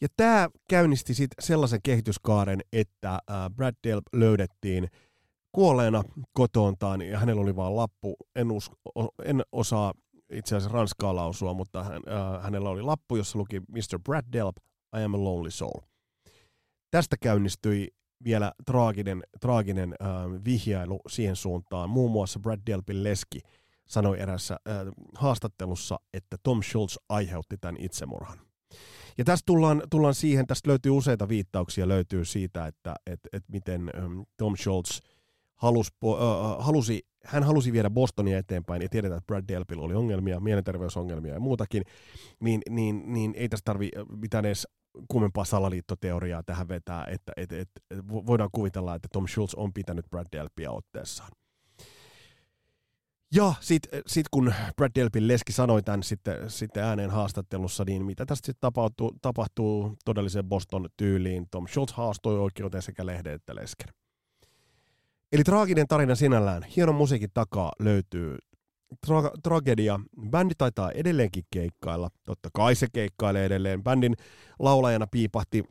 Ja 0.01 0.09
tämä 0.17 0.49
käynnisti 0.69 1.15
sitten 1.15 1.45
sellaisen 1.45 1.81
kehityskaaren, 1.83 2.61
että 2.73 3.19
Brad 3.55 3.75
Delp 3.85 4.05
löydettiin 4.13 4.89
kuolleena 5.53 6.03
kotoontaan 6.33 7.03
ja 7.03 7.19
hänellä 7.19 7.43
oli 7.43 7.57
vaan 7.57 7.77
lappu. 7.77 8.17
En, 8.35 8.53
usko, 8.53 8.77
en 9.25 9.43
osaa 9.53 9.93
itse 10.33 10.57
asiassa 10.57 10.77
ranskaa 10.77 11.17
lausua, 11.17 11.55
mutta 11.55 11.85
hän, 11.85 11.93
äh, 11.95 12.43
hänellä 12.43 12.71
oli 12.71 12.83
lappu, 12.83 13.17
jossa 13.17 13.39
luki 13.39 13.61
Mr. 13.61 13.99
Brad 14.05 14.25
Delp, 14.33 14.57
I 14.99 15.03
am 15.03 15.15
a 15.15 15.25
lonely 15.25 15.51
soul. 15.51 15.81
Tästä 16.91 17.17
käynnistyi 17.23 17.89
vielä 18.25 18.53
traaginen, 18.67 19.23
traaginen 19.41 19.95
äh, 20.03 20.09
vihjailu 20.45 21.01
siihen 21.09 21.37
suuntaan. 21.37 21.91
Muun 21.91 22.11
muassa 22.11 22.41
Brad 22.41 22.61
Delpin 22.67 23.05
leski 23.05 23.41
sanoi 23.87 24.21
erässä 24.21 24.55
äh, 24.69 24.77
haastattelussa, 25.15 26.01
että 26.15 26.37
Tom 26.43 26.63
Schultz 26.63 26.97
aiheutti 27.09 27.57
tämän 27.61 27.77
itsemurhan. 27.79 28.46
Ja 29.19 29.25
tästä 29.25 29.47
tullaan, 29.47 29.83
tullaan 29.91 30.15
siihen, 30.15 30.47
tästä 30.47 30.71
löytyy 30.71 30.93
useita 30.93 31.29
viittauksia 31.29 31.89
löytyy 31.89 32.25
siitä, 32.25 32.67
että 32.67 32.95
et, 33.07 33.21
et 33.33 33.45
miten 33.49 33.91
ähm, 33.97 34.21
Tom 34.37 34.57
Schultz 34.57 35.01
halus, 35.57 35.89
äh, 36.05 36.65
halusi, 36.65 37.07
hän 37.25 37.43
halusi 37.43 37.73
viedä 37.73 37.91
Bostonia 37.91 38.39
eteenpäin 38.39 38.83
ja 38.83 38.89
tiedetään, 38.89 39.19
että 39.19 39.27
Brad 39.27 39.45
Delpillä 39.49 39.83
oli 39.83 39.95
ongelmia, 39.95 40.41
mielenterveysongelmia 40.41 41.35
ja 41.35 41.41
muutakin, 41.41 41.83
niin, 42.41 42.61
niin, 42.71 43.03
niin 43.07 43.35
ei 43.37 43.49
tässä 43.49 43.65
tarvi 43.65 43.91
mitään 44.17 44.45
edes 44.45 44.69
kummempaa 45.09 45.45
salaliittoteoriaa 45.45 46.43
tähän 46.43 46.69
vetää, 46.69 47.05
että 47.05 47.33
et, 47.37 47.53
et, 47.53 47.71
et, 47.91 47.99
voidaan 48.09 48.51
kuvitella, 48.53 48.95
että 48.95 49.09
Tom 49.13 49.27
Schultz 49.27 49.55
on 49.55 49.73
pitänyt 49.73 50.07
Brad 50.11 50.27
Delpia 50.33 50.73
otteessaan. 50.73 51.31
Ja 53.35 53.55
sitten 53.61 54.03
sit 54.07 54.29
kun 54.31 54.55
Brad 54.77 54.91
Delpin 54.95 55.29
leski 55.29 55.53
sanoi 55.53 55.83
tämän 55.83 56.03
sitten, 56.03 56.51
sitten 56.51 56.85
ääneen 56.85 57.11
haastattelussa, 57.11 57.85
niin 57.85 58.05
mitä 58.05 58.27
tästä 58.27 58.47
sitten 58.47 58.61
tapahtuu, 58.61 59.17
tapahtuu 59.23 59.97
todelliseen 60.05 60.45
Boston 60.45 60.89
tyyliin. 60.97 61.47
Tom 61.51 61.67
Schultz 61.67 61.93
haastoi 61.93 62.39
oikeuteen 62.39 62.83
sekä 62.83 63.07
lehden 63.07 63.33
että 63.33 63.55
lesken. 63.55 63.89
Eli 65.33 65.45
traaginen 65.45 65.87
tarina 65.89 66.15
sinällään. 66.15 66.63
Hienon 66.63 66.95
musiikin 66.95 67.31
takaa 67.35 67.73
löytyy 67.79 68.37
tra- 69.07 69.41
tragedia. 69.43 70.01
Bändi 70.31 70.55
taitaa 70.59 70.91
edelleenkin 70.91 71.45
keikkailla. 71.51 72.11
Totta 72.25 72.49
kai 72.53 72.75
se 72.75 72.87
keikkailee 72.93 73.45
edelleen. 73.45 73.83
Bändin 73.83 74.15
laulajana 74.59 75.07
piipahti 75.07 75.65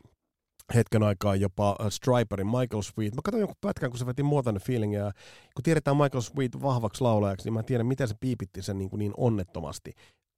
hetken 0.74 1.04
aikaa 1.04 1.36
jopa 1.36 1.76
äh, 1.82 1.88
Striperin 1.90 2.48
Michael 2.48 2.82
Sweet. 2.82 3.16
Mä 3.16 3.22
katsoin 3.24 3.40
jonkun 3.40 3.58
pätkän, 3.62 3.90
kun 3.90 4.00
se 4.00 4.06
veti 4.06 4.24
More 4.24 4.44
Than 4.44 4.60
Feeling, 4.62 4.94
ja 4.94 5.12
kun 5.56 5.64
tiedetään 5.64 5.98
Michael 5.98 6.22
Sweet 6.22 6.62
vahvaksi 6.62 7.02
laulajaksi, 7.02 7.46
niin 7.46 7.54
mä 7.54 7.64
tiedän, 7.64 7.86
miten 7.86 8.08
se 8.08 8.16
piipitti 8.20 8.62
sen 8.62 8.78
niin, 8.78 8.90
kuin 8.90 9.00
niin 9.00 9.14
onnettomasti. 9.18 9.92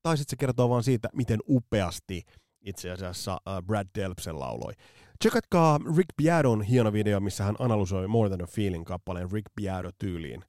Tai 0.03 0.17
sitten 0.17 0.31
se 0.31 0.39
kertoo 0.39 0.69
vaan 0.69 0.83
siitä, 0.83 1.09
miten 1.13 1.39
upeasti 1.49 2.21
itse 2.61 2.91
asiassa 2.91 3.33
uh, 3.33 3.63
Brad 3.63 3.87
Delp 3.95 4.19
sen 4.19 4.39
lauloi. 4.39 4.73
Tsekatkaa 5.19 5.79
Rick 5.97 6.09
Beaton 6.23 6.61
hieno 6.61 6.93
video, 6.93 7.19
missä 7.19 7.43
hän 7.43 7.55
analysoi 7.59 8.07
More 8.07 8.29
Than 8.29 8.43
a 8.43 8.47
Feeling 8.47 8.85
kappaleen 8.85 9.31
Rick 9.31 9.45
Beato 9.61 9.91
tyyliin. 9.97 10.43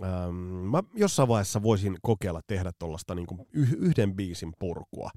Um, 0.00 0.34
mä 0.70 0.82
jossain 0.94 1.28
vaiheessa 1.28 1.62
voisin 1.62 1.96
kokeilla 2.02 2.40
tehdä 2.46 2.70
tuollaista 2.78 3.14
niin 3.14 3.26
yhden 3.52 4.16
biisin 4.16 4.52
purkua 4.58 5.10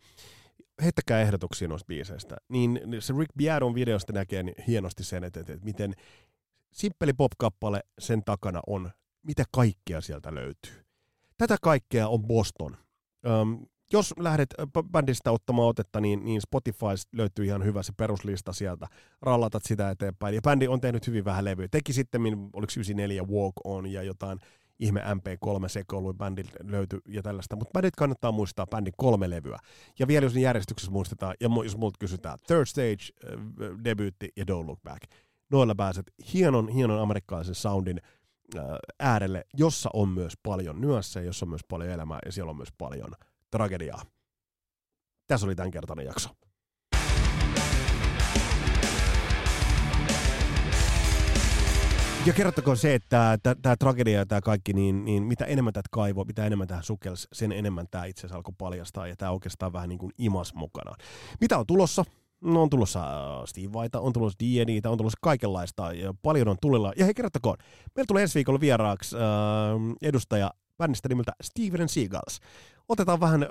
heittäkää 0.82 1.21
ehdotuksia 1.21 1.67
noista 1.67 1.88
biiseistä, 1.88 2.38
niin 2.49 2.79
se 2.99 3.13
Rick 3.19 3.34
Beaton 3.38 3.75
videosta 3.75 4.13
näkee 4.13 4.43
niin 4.43 4.55
hienosti 4.67 5.03
sen, 5.03 5.23
että, 5.23 5.39
että, 5.39 5.53
että 5.53 5.65
miten 5.65 5.93
simppeli 6.73 7.13
pop-kappale 7.13 7.79
sen 7.99 8.23
takana 8.23 8.61
on, 8.67 8.91
mitä 9.23 9.43
kaikkea 9.51 10.01
sieltä 10.01 10.36
löytyy. 10.36 10.86
Tätä 11.38 11.57
kaikkea 11.61 12.07
on 12.07 12.23
Boston. 12.23 12.77
Um, 13.41 13.65
jos 13.93 14.13
lähdet 14.19 14.49
bändistä 14.91 15.32
ottamaan 15.32 15.67
otetta, 15.67 16.01
niin, 16.01 16.25
niin 16.25 16.41
Spotify 16.41 16.86
löytyy 17.11 17.45
ihan 17.45 17.63
hyvä 17.63 17.84
se 17.84 17.93
peruslista 17.97 18.53
sieltä. 18.53 18.88
Rallatat 19.21 19.63
sitä 19.65 19.89
eteenpäin. 19.89 20.36
Ja 20.36 20.41
bändi 20.41 20.67
on 20.67 20.82
tehnyt 20.82 21.07
hyvin 21.07 21.25
vähän 21.25 21.45
levyä. 21.45 21.67
Teki 21.71 21.93
sitten, 21.93 22.21
oliko 22.53 22.71
94 22.75 23.23
Walk 23.23 23.53
On 23.63 23.91
ja 23.91 24.03
jotain 24.03 24.39
ihme 24.82 24.99
MP3 24.99 26.13
bändi 26.17 26.43
löytyi 26.63 26.99
ja 27.07 27.21
tällaista, 27.21 27.55
mutta 27.55 27.71
bändit 27.73 27.95
kannattaa 27.95 28.32
muistaa 28.32 28.67
bändin 28.67 28.93
kolme 28.97 29.29
levyä. 29.29 29.57
Ja 29.99 30.07
vielä 30.07 30.25
jos 30.25 30.36
järjestyksessä 30.36 30.91
muistetaan, 30.91 31.36
ja 31.39 31.49
jos 31.63 31.77
multa 31.77 31.97
kysytään, 31.99 32.38
Third 32.47 32.65
Stage, 32.65 33.34
äh, 33.34 33.84
debyytti 33.84 34.29
ja 34.38 34.43
Don't 34.43 34.67
Look 34.67 34.82
Back. 34.84 35.01
Noilla 35.51 35.75
pääset 35.75 36.13
hienon, 36.34 36.69
hienon 36.69 37.01
amerikkalaisen 37.01 37.55
soundin 37.55 38.01
äh, 38.57 38.63
äärelle, 38.99 39.45
jossa 39.57 39.89
on 39.93 40.09
myös 40.09 40.34
paljon 40.43 40.82
nyansseja, 40.82 41.25
jossa 41.25 41.45
on 41.45 41.49
myös 41.49 41.63
paljon 41.67 41.89
elämää 41.89 42.19
ja 42.25 42.32
siellä 42.32 42.49
on 42.49 42.57
myös 42.57 42.71
paljon 42.77 43.11
tragediaa. 43.51 44.01
Tässä 45.27 45.47
oli 45.47 45.55
tämänkertainen 45.55 46.05
jakso. 46.05 46.29
Ja 52.26 52.34
kerrottakoon 52.34 52.78
se, 52.78 52.95
että 52.95 53.38
tämä 53.61 53.76
tragedia 53.76 54.19
ja 54.19 54.26
tämä 54.26 54.41
kaikki, 54.41 54.74
niin, 54.74 55.05
niin 55.05 55.24
mitä 55.24 55.45
enemmän 55.45 55.74
tätä 55.74 55.88
kaivoa, 55.91 56.24
mitä 56.24 56.45
enemmän 56.45 56.67
tähän 56.67 56.84
sukelsi, 56.84 57.28
sen 57.34 57.51
enemmän 57.51 57.88
tämä 57.91 58.05
itse 58.05 58.19
asiassa 58.19 58.36
alkoi 58.36 58.53
paljastaa 58.57 59.07
ja 59.07 59.15
tämä 59.15 59.32
oikeastaan 59.32 59.74
vähän 59.74 59.89
niin 59.89 59.99
kuin 59.99 60.11
imas 60.17 60.53
mukana. 60.53 60.95
Mitä 61.41 61.57
on 61.57 61.67
tulossa? 61.67 62.05
No 62.41 62.61
on 62.61 62.69
tulossa 62.69 62.99
äh, 62.99 63.45
Steve 63.45 63.74
Vaita, 63.74 63.99
on 63.99 64.13
tulossa 64.13 64.39
D&Dtä, 64.39 64.89
on 64.89 64.97
tulossa 64.97 65.17
kaikenlaista 65.22 65.93
ja 65.93 66.13
paljon 66.22 66.47
on 66.47 66.57
tulilla. 66.61 66.93
Ja 66.97 67.05
hei 67.05 67.13
kerrottakoon, 67.13 67.57
meillä 67.95 68.07
tulee 68.07 68.24
ensi 68.24 68.36
viikolla 68.36 68.59
vieraaksi 68.59 69.15
äh, 69.15 69.22
edustaja 70.01 70.51
bändistä 70.78 71.09
nimeltä 71.09 71.32
Steven 71.41 71.89
Seagulls 71.89 72.39
otetaan 72.91 73.19
vähän, 73.19 73.43
äh, 73.43 73.49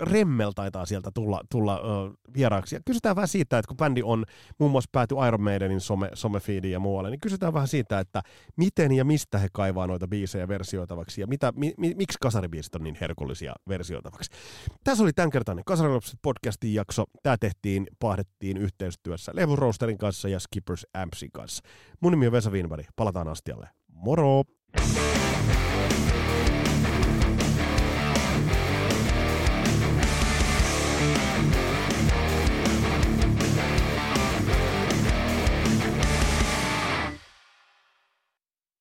Remmel 0.00 0.52
taitaa 0.52 0.86
sieltä 0.86 1.10
tulla, 1.14 1.40
tulla 1.50 1.74
äh, 1.74 2.12
vieraaksi. 2.34 2.76
Ja 2.76 2.80
kysytään 2.86 3.16
vähän 3.16 3.28
siitä, 3.28 3.58
että 3.58 3.68
kun 3.68 3.76
bändi 3.76 4.02
on 4.02 4.24
muun 4.58 4.70
muassa 4.70 4.90
pääty 4.92 5.14
Iron 5.28 5.42
Maidenin 5.42 5.80
some, 5.80 6.10
somefeediin 6.14 6.72
ja 6.72 6.80
muualle, 6.80 7.10
niin 7.10 7.20
kysytään 7.20 7.54
vähän 7.54 7.68
siitä, 7.68 7.98
että 7.98 8.22
miten 8.56 8.92
ja 8.92 9.04
mistä 9.04 9.38
he 9.38 9.48
kaivaa 9.52 9.86
noita 9.86 10.08
biisejä 10.08 10.48
versioitavaksi 10.48 11.20
ja 11.20 11.26
mitä, 11.26 11.52
mi, 11.56 11.74
mi, 11.76 11.94
miksi 11.96 12.18
kasaribiisit 12.20 12.74
on 12.74 12.84
niin 12.84 12.96
herkullisia 13.00 13.54
versioitavaksi. 13.68 14.30
Tässä 14.84 15.04
oli 15.04 15.12
tämänkertainen 15.12 15.64
Kasarilapset 15.64 16.18
podcastin 16.22 16.74
jakso. 16.74 17.04
Tämä 17.22 17.36
tehtiin, 17.40 17.86
pahdettiin 17.98 18.56
yhteistyössä 18.56 19.32
Levu 19.34 19.56
Roasterin 19.56 19.98
kanssa 19.98 20.28
ja 20.28 20.40
Skippers 20.40 20.86
Ampsin 20.94 21.32
kanssa. 21.32 21.62
Mun 22.00 22.12
nimi 22.12 22.26
on 22.26 22.32
Vesa 22.32 22.50
Wienberg. 22.50 22.86
Palataan 22.96 23.28
astialle. 23.28 23.68
Moro! 23.88 24.44
thank 24.76 25.62
you 25.62 25.67